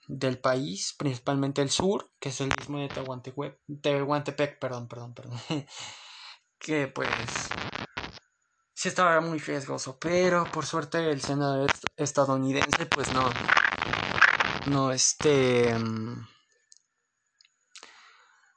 del 0.09 0.39
país, 0.39 0.93
principalmente 0.97 1.61
el 1.61 1.69
sur, 1.69 2.11
que 2.19 2.29
es 2.29 2.41
el 2.41 2.49
mismo 2.59 2.79
de 2.79 2.89
Tehuantepec, 3.81 4.59
perdón, 4.59 4.89
perdón, 4.89 5.13
perdón. 5.13 5.39
que 6.59 6.87
pues 6.87 7.09
sí 8.73 8.89
estaba 8.89 9.19
muy 9.21 9.39
riesgoso, 9.39 9.97
pero 9.99 10.45
por 10.51 10.65
suerte 10.65 11.09
el 11.11 11.21
Senado 11.21 11.65
estadounidense 11.97 12.85
pues 12.85 13.13
no, 13.13 13.29
no 14.67 14.91
este... 14.91 15.73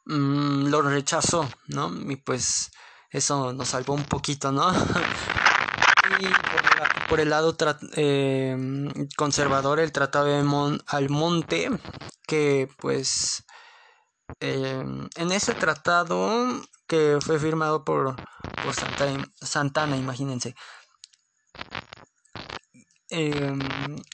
Mm, 0.05 0.67
lo 0.69 0.83
rechazó, 0.83 1.49
¿no? 1.69 1.91
Y 2.11 2.17
pues 2.17 2.73
eso 3.11 3.53
nos 3.53 3.69
salvó 3.69 3.95
un 3.95 4.05
poquito, 4.05 4.51
¿no? 4.51 4.73
y 6.19 6.27
por, 7.09 7.21
el 7.21 7.31
lado 7.31 7.57
eh, 7.97 8.57
conservador, 9.17 9.81
el 9.81 9.93
Tratado 9.93 10.27
de 10.27 10.43
Mon 10.43 10.83
Almonte, 10.87 11.71
que 12.27 12.69
pues 12.79 13.45
eh, 14.41 14.85
en 15.17 15.33
ese 15.33 15.55
tratado 15.55 16.47
que 16.93 17.17
fue 17.23 17.39
firmado 17.39 17.87
por, 17.87 18.17
por 18.63 18.75
Santana, 19.41 19.97
imagínense. 19.97 20.55
em, 23.09 23.59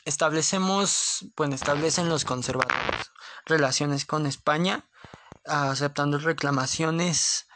establecemos, 0.04 1.26
bueno, 1.36 1.56
establecen 1.56 2.08
los 2.08 2.24
conservadores 2.24 3.10
relaciones 3.46 4.06
con 4.06 4.26
España, 4.26 4.88
aceptando 5.44 6.18
reclamaciones 6.18 7.48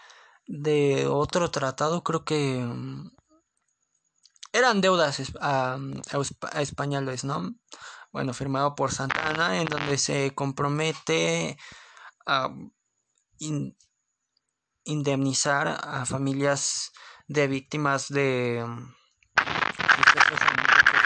de 0.49 1.07
otro 1.07 1.53
tratado, 1.53 2.03
creo 2.03 2.25
que 2.25 2.59
em, 2.59 3.13
eran 4.53 4.81
deudas 4.81 5.23
a, 5.41 5.79
españoles, 6.55 7.23
¿no? 7.23 7.55
Bueno, 8.11 8.35
firmado 8.35 8.75
por 8.75 8.91
Santana, 8.91 9.61
en 9.61 9.67
donde 9.67 9.99
se 9.99 10.35
compromete 10.35 11.57
a 12.27 12.51
indemnizar 14.85 15.69
a 15.83 16.05
familias 16.07 16.93
de 17.29 17.47
víctimas 17.47 18.09
de 18.09 18.65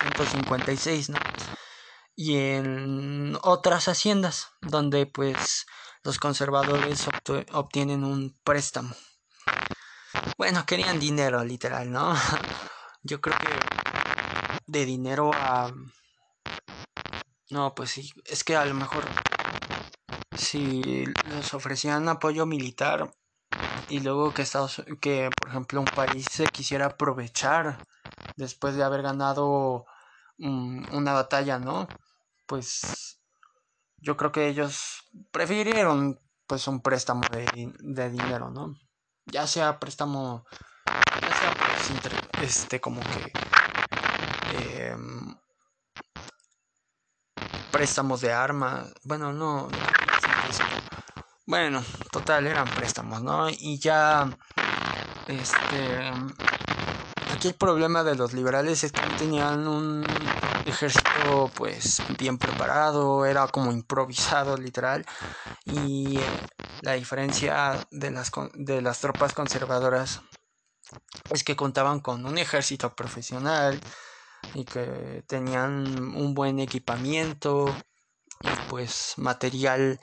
1956, 0.03 1.11
¿no? 1.11 1.19
Y 2.15 2.37
en 2.37 3.39
otras 3.43 3.89
haciendas 3.89 4.49
donde 4.63 5.07
pues 5.07 5.67
los 6.03 6.19
conservadores 6.19 7.07
obtienen 7.53 8.05
un 8.05 8.39
préstamo. 8.43 8.95
Bueno, 10.39 10.65
querían 10.65 10.99
dinero, 10.99 11.45
literal, 11.45 11.91
¿no? 11.91 12.15
Yo 13.03 13.21
creo 13.21 13.37
que 13.39 13.49
de 14.67 14.85
dinero 14.85 15.31
a... 15.35 15.73
No, 17.51 17.75
pues 17.75 17.91
sí, 17.91 18.13
es 18.25 18.43
que 18.43 18.57
a 18.57 18.65
lo 18.65 18.75
mejor 18.75 19.05
si 20.37 21.05
les 21.29 21.55
ofrecían 21.55 22.09
apoyo 22.09 22.47
militar 22.47 23.15
y 23.89 24.01
luego 24.01 24.33
que 24.33 24.43
Estados 24.43 24.83
que 25.01 25.31
por 25.39 25.49
ejemplo 25.49 25.81
un 25.81 25.87
país 25.87 26.27
se 26.31 26.49
quisiera 26.49 26.87
aprovechar 26.87 27.83
después 28.37 28.75
de 28.77 28.85
haber 28.85 29.03
ganado 29.03 29.87
una 30.39 31.13
batalla, 31.13 31.59
¿no? 31.59 31.89
Pues 32.47 33.21
yo 33.99 34.17
creo 34.17 34.33
que 34.33 34.49
ellos 34.49 35.05
prefirieron 35.33 36.21
pues 36.47 36.69
un 36.69 36.81
préstamo 36.81 37.23
de, 37.33 37.73
de 37.81 38.11
dinero, 38.11 38.51
¿no? 38.51 38.77
Ya 39.25 39.47
sea 39.47 39.81
préstamo, 39.81 40.45
ya 41.21 41.35
sea 41.35 41.55
pues, 42.37 42.51
este 42.51 42.81
como 42.81 43.01
que 43.01 43.33
em, 44.53 45.37
préstamos 47.73 48.21
de 48.21 48.33
armas, 48.33 48.93
bueno, 49.03 49.33
no, 49.33 49.69
bueno, 51.47 51.83
total, 52.11 52.47
eran 52.47 52.73
préstamos, 52.73 53.23
¿no? 53.23 53.49
Y 53.51 53.79
ya, 53.79 54.37
este, 55.27 56.11
aquí 57.29 57.49
el 57.49 57.55
problema 57.55 58.03
de 58.05 58.15
los 58.17 58.33
liberales 58.33 58.85
es 58.85 58.93
que 58.93 59.11
tenían 59.11 59.67
un 59.69 60.35
ejército 60.65 61.53
pues 61.55 62.03
bien 62.09 62.39
preparado, 62.39 63.25
era 63.27 63.49
como 63.49 63.73
improvisado 63.73 64.57
literal 64.57 65.05
y 65.65 66.21
la 66.81 66.95
diferencia 66.95 67.87
de 67.91 68.11
las, 68.11 68.33
de 68.55 68.83
las 68.83 69.01
tropas 69.01 69.33
conservadoras 69.35 70.23
es 71.31 71.45
que 71.45 71.57
contaban 71.57 72.01
con 72.01 72.25
un 72.27 72.39
ejército 72.39 72.95
profesional 72.95 73.83
y 74.53 74.67
que 74.67 75.25
tenían 75.29 75.73
un 76.17 76.35
buen 76.35 76.61
equipamiento 76.61 77.85
y 78.43 78.59
pues 78.61 79.15
material 79.17 80.01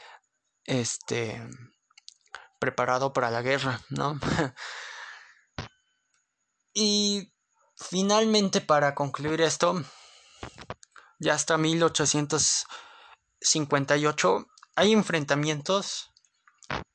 este 0.65 1.41
preparado 2.59 3.13
para 3.13 3.29
la 3.29 3.41
guerra, 3.41 3.81
¿no? 3.89 4.17
y 6.73 7.33
finalmente 7.75 8.61
para 8.61 8.95
concluir 8.95 9.41
esto, 9.41 9.83
ya 11.19 11.33
hasta 11.33 11.57
1858 11.57 14.47
hay 14.75 14.93
enfrentamientos 14.93 16.11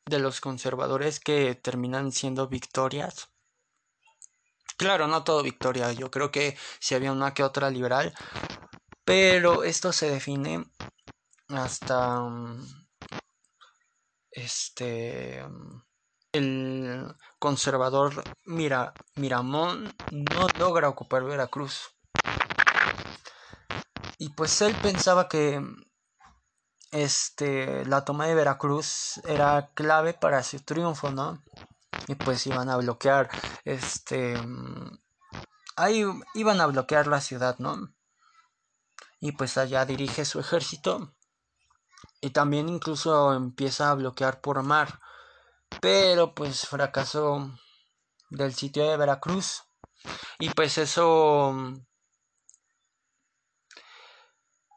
de 0.07 0.19
los 0.19 0.41
conservadores 0.41 1.21
que 1.21 1.55
terminan 1.55 2.11
siendo 2.13 2.49
victorias. 2.49 3.29
Claro, 4.77 5.07
no 5.07 5.23
todo 5.25 5.43
victoria, 5.43 5.93
yo 5.93 6.11
creo 6.11 6.31
que 6.31 6.57
si 6.79 6.95
había 6.95 7.13
una 7.13 7.35
que 7.35 7.43
otra 7.43 7.69
liberal, 7.69 8.15
pero 9.05 9.65
esto 9.65 9.93
se 9.93 10.11
define 10.11 10.65
hasta 11.49 12.21
este 14.31 15.45
el 16.33 17.15
conservador 17.39 18.23
Mira, 18.45 18.93
Miramón 19.17 19.95
no 20.11 20.47
logra 20.59 20.89
ocupar 20.89 21.25
Veracruz. 21.25 21.91
Y 24.19 24.31
pues 24.31 24.61
él 24.63 24.75
pensaba 24.83 25.29
que 25.29 25.63
este 26.91 27.85
la 27.85 28.05
toma 28.05 28.27
de 28.27 28.35
Veracruz 28.35 29.21
era 29.27 29.69
clave 29.75 30.15
para 30.15 30.43
su 30.43 30.61
triunfo, 30.61 31.11
¿no? 31.11 31.43
Y 32.09 32.15
pues 32.15 32.47
iban 32.47 32.69
a 32.69 32.77
bloquear 32.77 33.29
este 33.65 34.35
ahí 35.77 36.05
iban 36.35 36.61
a 36.61 36.67
bloquear 36.67 37.07
la 37.07 37.21
ciudad, 37.21 37.59
¿no? 37.59 37.95
Y 39.21 39.33
pues 39.33 39.59
allá 39.59 39.85
dirige 39.85 40.25
su 40.25 40.41
ejército 40.41 41.15
y 42.21 42.31
también 42.31 42.69
incluso 42.69 43.35
empieza 43.35 43.91
a 43.91 43.95
bloquear 43.95 44.41
por 44.41 44.63
mar. 44.63 45.01
Pero 45.81 46.35
pues 46.35 46.67
fracasó 46.67 47.51
del 48.31 48.55
sitio 48.55 48.89
de 48.89 48.97
Veracruz. 48.97 49.65
Y 50.39 50.51
pues 50.51 50.79
eso... 50.79 51.55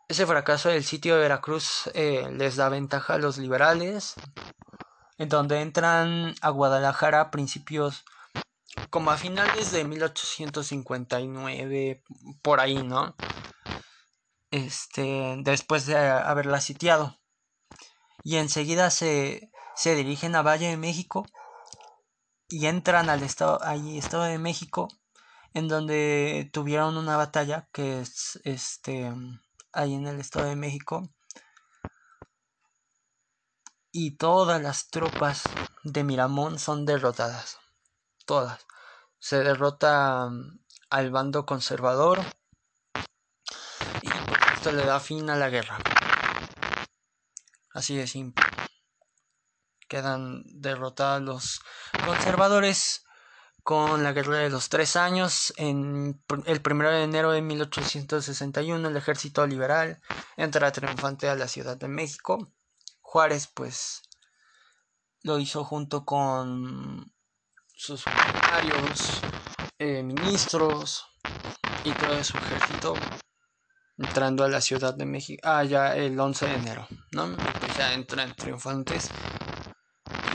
Ese 0.08 0.26
fracaso 0.26 0.70
del 0.70 0.84
sitio 0.84 1.16
de 1.16 1.22
Veracruz 1.22 1.90
eh, 1.94 2.28
les 2.32 2.56
da 2.58 2.70
ventaja 2.70 3.14
a 3.14 3.18
los 3.18 3.38
liberales. 3.38 4.16
En 5.18 5.30
donde 5.30 5.62
entran 5.62 6.36
a 6.42 6.50
Guadalajara 6.50 7.22
a 7.22 7.32
principios 7.32 8.04
como 8.90 9.12
a 9.12 9.18
finales 9.18 9.72
de 9.72 9.84
1859 9.84 12.04
por 12.42 12.60
ahí, 12.60 12.82
¿no? 12.84 13.16
Este, 14.50 15.36
después 15.40 15.86
de 15.86 15.96
haberla 15.98 16.60
sitiado 16.60 17.21
y 18.24 18.38
enseguida 18.38 18.90
se, 18.90 19.52
se 19.76 19.96
dirigen 19.96 20.36
a 20.36 20.42
Valle 20.42 20.70
de 20.70 20.78
México 20.78 21.26
y 22.50 22.68
entran 22.68 23.10
al 23.10 23.24
estado, 23.24 23.60
estado 23.96 24.24
de 24.24 24.38
México, 24.38 24.90
en 25.54 25.68
donde 25.68 26.50
tuvieron 26.54 26.98
una 26.98 27.18
batalla 27.18 27.68
que 27.72 28.02
es 28.02 28.40
este 28.44 29.12
ahí 29.74 29.94
en 29.94 30.08
el 30.08 30.20
estado 30.20 30.46
de 30.46 30.56
México. 30.56 31.10
Y 33.94 34.18
todas 34.18 34.62
las 34.62 34.88
tropas 34.90 35.44
de 35.84 36.04
Miramón 36.04 36.60
son 36.60 36.86
derrotadas. 36.86 37.58
Todas. 38.26 38.66
Se 39.20 39.44
derrota 39.44 40.28
um, 40.28 40.60
al 40.90 41.12
bando 41.12 41.46
conservador. 41.46 42.22
Y 44.02 44.10
esto 44.54 44.72
le 44.72 44.86
da 44.86 45.00
fin 45.00 45.30
a 45.30 45.36
la 45.36 45.50
guerra. 45.50 45.78
Así 47.74 47.96
de 47.96 48.08
simple. 48.08 48.44
Quedan 49.88 50.44
derrotados 50.46 51.22
los 51.22 51.60
conservadores 52.06 53.06
con 53.64 54.04
la 54.04 54.14
guerra 54.14 54.38
de 54.38 54.50
los 54.50 54.70
tres 54.70 54.96
años. 54.96 55.54
En 55.58 56.22
el 56.46 56.62
1 56.66 56.92
de 56.92 57.04
enero 57.04 57.32
de 57.32 57.42
1861 57.42 58.88
el 58.88 58.98
ejército 58.98 59.46
liberal 59.46 60.02
entra 60.38 60.72
triunfante 60.72 61.30
a 61.30 61.36
la 61.36 61.48
Ciudad 61.48 61.78
de 61.78 61.88
México. 61.88 62.52
Juárez 63.02 63.48
pues 63.48 64.02
lo 65.24 65.38
hizo 65.38 65.64
junto 65.64 66.06
con 66.06 67.14
sus 67.76 68.04
funcionarios, 68.04 69.22
eh, 69.80 70.04
ministros 70.04 71.06
y 71.84 71.92
todo 71.92 72.24
su 72.24 72.38
ejército 72.38 72.94
entrando 73.98 74.44
a 74.44 74.50
la 74.50 74.62
Ciudad 74.62 74.94
de 74.94 75.06
México, 75.06 75.42
ah, 75.46 75.64
ya 75.64 75.96
el 75.96 76.20
11 76.20 76.48
de 76.48 76.56
enero, 76.56 76.88
¿no? 77.12 77.36
Ya 77.78 77.94
entran 77.94 78.36
triunfantes 78.36 79.10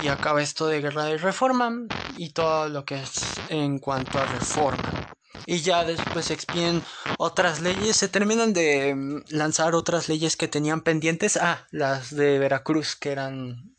y 0.02 0.08
acaba 0.08 0.42
esto 0.42 0.66
de 0.66 0.80
guerra 0.80 1.04
de 1.04 1.18
reforma 1.18 1.72
y 2.16 2.30
todo 2.30 2.68
lo 2.68 2.84
que 2.84 3.02
es 3.02 3.40
en 3.50 3.78
cuanto 3.78 4.18
a 4.18 4.26
reforma. 4.26 5.14
Y 5.46 5.60
ya 5.60 5.84
después 5.84 6.26
se 6.26 6.34
expiden 6.34 6.82
otras 7.18 7.60
leyes, 7.60 7.96
se 7.96 8.08
terminan 8.08 8.52
de 8.52 8.94
mm, 8.94 9.24
lanzar 9.28 9.74
otras 9.74 10.08
leyes 10.08 10.36
que 10.36 10.48
tenían 10.48 10.80
pendientes, 10.80 11.36
ah, 11.36 11.66
las 11.70 12.14
de 12.14 12.38
Veracruz 12.38 12.96
que 12.96 13.12
eran 13.12 13.76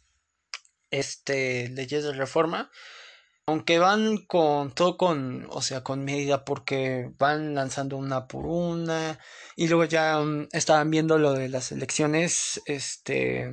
este 0.92 1.68
leyes 1.70 2.04
de 2.04 2.14
reforma 2.14 2.72
aunque 3.48 3.80
van 3.80 4.18
con 4.28 4.72
todo 4.74 4.98
con, 4.98 5.48
o 5.50 5.62
sea, 5.62 5.82
con 5.82 6.04
medida 6.04 6.44
porque 6.46 7.12
van 7.18 7.56
lanzando 7.56 7.96
una 7.98 8.28
por 8.28 8.46
una 8.46 9.20
y 9.56 9.68
luego 9.70 9.86
ya 9.86 10.20
mm, 10.20 10.50
estaban 10.52 10.92
viendo 10.92 11.18
lo 11.18 11.34
de 11.34 11.50
las 11.50 11.72
elecciones, 11.72 12.62
este, 12.66 13.50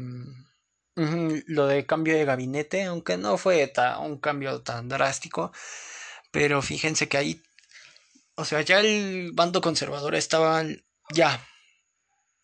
mm, 0.96 1.42
lo 1.46 1.66
de 1.68 1.86
cambio 1.86 2.16
de 2.16 2.24
gabinete, 2.24 2.84
aunque 2.84 3.16
no 3.16 3.38
fue 3.38 3.72
un 4.00 4.18
cambio 4.18 4.62
tan 4.62 4.88
drástico, 4.88 5.52
pero 6.32 6.62
fíjense 6.62 7.08
que 7.08 7.18
ahí, 7.18 7.42
o 8.36 8.44
sea, 8.44 8.62
ya 8.62 8.80
el 8.80 9.32
bando 9.34 9.60
conservador 9.60 10.14
estaba 10.16 10.64
ya 11.12 11.46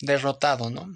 derrotado, 0.00 0.70
¿no? 0.70 0.86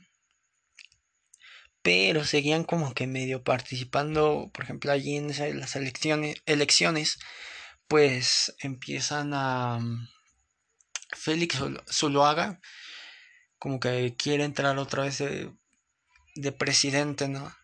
Pero 1.85 2.25
seguían 2.25 2.65
como 2.65 2.95
que 2.95 3.07
medio 3.07 3.45
participando, 3.45 4.51
por 4.55 4.65
ejemplo, 4.65 4.91
allí 4.91 5.17
en 5.17 5.29
las 5.29 5.77
elecciones, 5.77 6.43
elecciones 6.47 7.19
pues 7.89 8.55
empiezan 8.61 9.35
a 9.35 9.79
mm, 9.81 10.09
Félix 11.13 11.59
Zuloaga 11.91 12.61
como 13.59 13.81
que 13.81 14.17
quiere 14.17 14.45
entrar 14.45 14.79
otra 14.79 15.05
vez 15.05 15.19
de, 15.19 15.53
de 16.35 16.53
presidente, 16.53 17.29
¿no? 17.29 17.55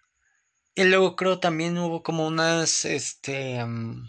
Y 0.75 0.85
luego 0.85 1.17
creo 1.17 1.41
también 1.41 1.79
hubo 1.79 2.03
como 2.03 2.27
unas, 2.27 2.85
este, 2.85 3.65
mm, 3.65 4.09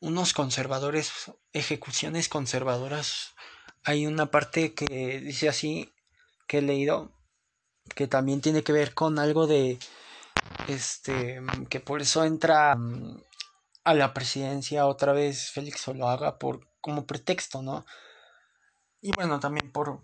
unos 0.00 0.32
conservadores, 0.32 1.12
ejecuciones 1.52 2.28
conservadoras. 2.28 3.34
Hay 3.84 4.06
una 4.06 4.30
parte 4.30 4.74
que 4.74 5.20
dice 5.20 5.48
así, 5.48 5.92
que 6.46 6.58
he 6.58 6.62
leído, 6.62 7.12
que 7.94 8.06
también 8.06 8.40
tiene 8.40 8.62
que 8.62 8.72
ver 8.72 8.94
con 8.94 9.18
algo 9.18 9.46
de, 9.46 9.78
este, 10.68 11.40
mm, 11.40 11.66
que 11.66 11.80
por 11.80 12.02
eso 12.02 12.24
entra 12.24 12.74
mm, 12.76 13.22
a 13.84 13.94
la 13.94 14.14
presidencia 14.14 14.86
otra 14.86 15.12
vez 15.12 15.50
Félix 15.50 15.86
haga 15.88 16.38
por, 16.38 16.68
como 16.80 17.06
pretexto, 17.06 17.62
¿no? 17.62 17.84
Y 19.00 19.12
bueno, 19.12 19.38
también 19.40 19.70
por, 19.72 20.00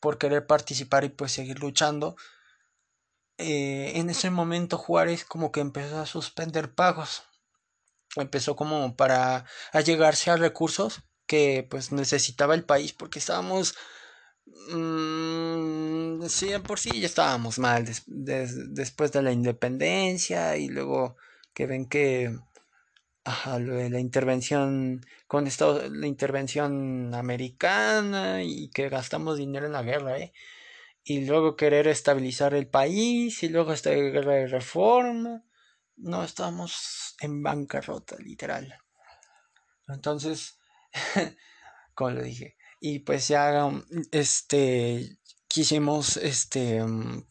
por 0.00 0.18
querer 0.18 0.46
participar 0.46 1.04
y 1.04 1.08
pues 1.08 1.32
seguir 1.32 1.58
luchando. 1.60 2.16
Eh, 3.38 3.92
en 3.94 4.10
ese 4.10 4.30
momento 4.30 4.76
Juárez 4.78 5.24
como 5.24 5.52
que 5.52 5.60
empezó 5.60 6.00
a 6.00 6.06
suspender 6.06 6.74
pagos. 6.74 7.22
Empezó 8.16 8.56
como 8.56 8.96
para 8.96 9.46
allegarse 9.72 10.30
a 10.30 10.36
recursos 10.36 11.02
que 11.26 11.66
pues 11.70 11.92
necesitaba 11.92 12.54
el 12.54 12.64
país 12.64 12.92
porque 12.92 13.18
estábamos 13.18 13.76
mmm, 14.72 16.22
sí 16.28 16.50
por 16.66 16.78
sí 16.78 17.00
ya 17.00 17.06
estábamos 17.06 17.58
mal 17.58 17.84
después 18.06 19.12
de 19.12 19.22
la 19.22 19.32
independencia 19.32 20.56
y 20.56 20.68
luego 20.68 21.16
que 21.54 21.66
ven 21.66 21.88
que 21.88 22.38
la 23.24 24.00
intervención 24.00 25.04
con 25.26 25.46
Estados, 25.46 25.90
la 25.90 26.06
intervención 26.06 27.14
americana 27.14 28.42
y 28.42 28.70
que 28.70 28.88
gastamos 28.88 29.38
dinero 29.38 29.66
en 29.66 29.72
la 29.72 29.82
guerra, 29.82 30.18
¿eh? 30.18 30.32
Y 31.04 31.26
luego 31.26 31.56
querer 31.56 31.88
estabilizar 31.88 32.54
el 32.54 32.68
país 32.68 33.42
y 33.42 33.48
luego 33.48 33.72
esta 33.72 33.90
guerra 33.90 34.34
de 34.34 34.46
reforma. 34.46 35.42
No, 35.96 36.22
estamos 36.22 37.16
en 37.20 37.42
bancarrota, 37.42 38.16
literal. 38.18 38.74
Entonces, 39.88 40.58
como 41.94 42.10
lo 42.10 42.22
dije, 42.22 42.57
y 42.80 43.00
pues 43.00 43.28
ya, 43.28 43.70
este, 44.12 45.18
quisimos, 45.48 46.16
este, 46.16 46.82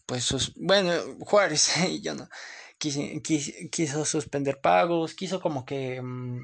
pues, 0.05 0.53
bueno, 0.55 0.91
Juárez 1.19 1.77
y 1.89 2.01
yo 2.01 2.15
no 2.15 2.29
quiso, 2.77 4.05
suspender 4.05 4.61
pagos, 4.61 5.13
quiso 5.13 5.41
como 5.41 5.65
que 5.65 6.01
mm, 6.01 6.41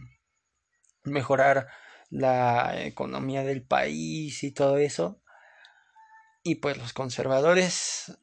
mejorar 1.04 1.68
la 2.10 2.84
economía 2.86 3.44
del 3.44 3.64
país 3.64 4.44
y 4.44 4.52
todo 4.52 4.78
eso. 4.78 5.22
Y 6.44 6.56
pues 6.56 6.78
los 6.78 6.94
conservadores 6.94 8.18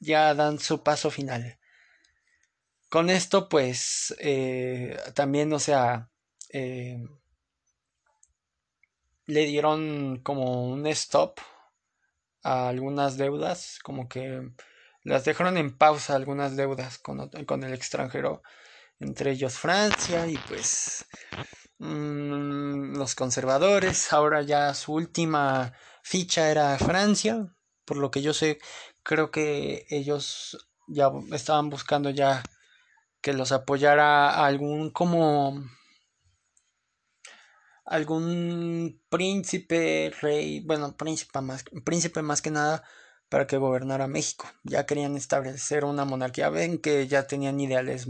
ya 0.00 0.34
dan 0.34 0.58
su 0.58 0.82
paso 0.82 1.10
final. 1.10 1.58
Con 2.90 3.08
esto 3.08 3.48
pues 3.48 4.14
eh, 4.18 4.98
también, 5.14 5.52
o 5.52 5.58
sea, 5.58 6.10
eh, 6.50 7.02
le 9.26 9.46
dieron 9.46 10.20
como 10.22 10.66
un 10.66 10.86
stop 10.86 11.38
a 12.42 12.68
algunas 12.68 13.16
deudas, 13.16 13.78
como 13.82 14.08
que 14.08 14.50
las 15.04 15.24
dejaron 15.24 15.56
en 15.56 15.76
pausa 15.76 16.14
algunas 16.14 16.56
deudas 16.56 16.98
con, 16.98 17.28
con 17.46 17.64
el 17.64 17.72
extranjero, 17.72 18.42
entre 19.00 19.32
ellos 19.32 19.58
Francia 19.58 20.26
y 20.26 20.36
pues 20.36 21.06
mm, 21.78 22.96
los 22.96 23.14
conservadores. 23.14 24.12
Ahora 24.12 24.42
ya 24.42 24.74
su 24.74 24.94
última 24.94 25.72
ficha 26.02 26.50
era 26.50 26.78
Francia, 26.78 27.54
por 27.84 27.96
lo 27.96 28.10
que 28.10 28.22
yo 28.22 28.32
sé, 28.34 28.58
creo 29.02 29.30
que 29.30 29.86
ellos 29.90 30.68
ya 30.88 31.10
estaban 31.32 31.70
buscando 31.70 32.10
ya 32.10 32.42
que 33.20 33.32
los 33.32 33.52
apoyara 33.52 34.44
algún 34.44 34.90
como 34.90 35.64
algún 37.84 39.02
príncipe, 39.08 40.12
rey, 40.20 40.60
bueno, 40.60 40.96
príncipe 40.96 41.40
más, 41.40 41.64
príncipe 41.84 42.22
más 42.22 42.42
que 42.42 42.50
nada 42.50 42.84
para 43.28 43.46
que 43.46 43.56
gobernara 43.56 44.08
México. 44.08 44.46
Ya 44.62 44.86
querían 44.86 45.16
establecer 45.16 45.84
una 45.84 46.04
monarquía. 46.04 46.50
Ven 46.50 46.78
que 46.78 47.08
ya 47.08 47.26
tenían 47.26 47.58
ideales 47.60 48.06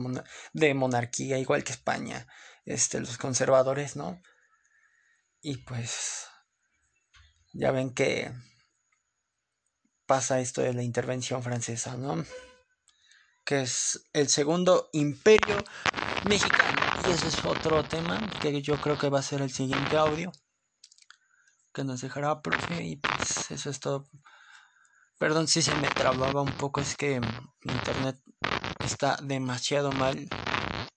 de 0.53 0.75
monarquía, 0.75 1.39
igual 1.39 1.65
que 1.65 1.73
España, 1.73 2.27
este, 2.65 3.01
los 3.01 3.19
conservadores, 3.19 3.97
¿no? 3.97 4.21
Y 5.41 5.59
pues 5.59 6.27
ya 7.53 7.71
ven 7.71 7.95
que 7.95 8.33
pasa 10.07 10.41
esto 10.41 10.63
de 10.63 10.75
la 10.75 10.83
intervención 10.83 11.43
francesa, 11.43 11.97
¿no? 11.97 12.25
Que 13.45 13.63
es 13.63 14.09
el 14.13 14.29
segundo 14.29 14.89
imperio 14.93 15.57
mexicano. 16.25 16.82
Y 17.07 17.11
ese 17.11 17.29
es 17.29 17.45
otro 17.45 17.83
tema 17.85 18.21
que 18.41 18.63
yo 18.63 18.81
creo 18.81 18.97
que 18.97 19.09
va 19.09 19.19
a 19.19 19.23
ser 19.23 19.43
el 19.43 19.53
siguiente 19.53 19.97
audio 19.97 20.31
que 21.73 21.85
nos 21.85 22.01
dejará 22.01 22.43
profe 22.43 22.85
y 22.85 22.97
pues 22.97 23.51
eso 23.51 23.71
es 23.71 23.81
todo 23.81 24.07
Perdón 25.23 25.47
si 25.47 25.63
se 25.63 25.73
me 25.77 25.87
trababa 25.87 26.43
un 26.43 26.51
poco, 26.51 26.81
es 26.81 26.97
que 26.97 27.21
internet 27.63 28.21
está 28.85 29.17
demasiado 29.23 29.93
mal, 29.93 30.29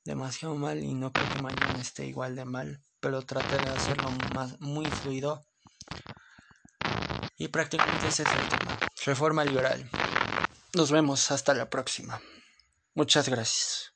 demasiado 0.04 0.56
mal 0.56 0.84
y 0.84 0.96
no 0.96 1.13
creo 1.13 1.30
que 1.30 1.44
mañana 1.44 1.80
esté 1.80 2.08
igual 2.08 2.36
de 2.36 2.44
mal, 2.44 2.82
pero 3.00 3.22
traté 3.22 3.56
de 3.58 3.70
hacerlo 3.70 4.10
más 4.34 4.60
muy 4.60 4.88
fluido. 4.88 5.46
Y 7.38 7.50
prácticamente 7.50 8.08
ese 8.08 8.24
es 8.24 8.30
el 8.30 8.50
tema. 8.50 8.80
Reforma 9.06 9.46
liberal. 9.46 9.88
Nos 10.74 10.91
vemos 10.91 11.30
hasta 11.30 11.54
la 11.54 11.70
próxima. 11.70 12.20
Muchas 12.96 13.30
gracias. 13.30 13.94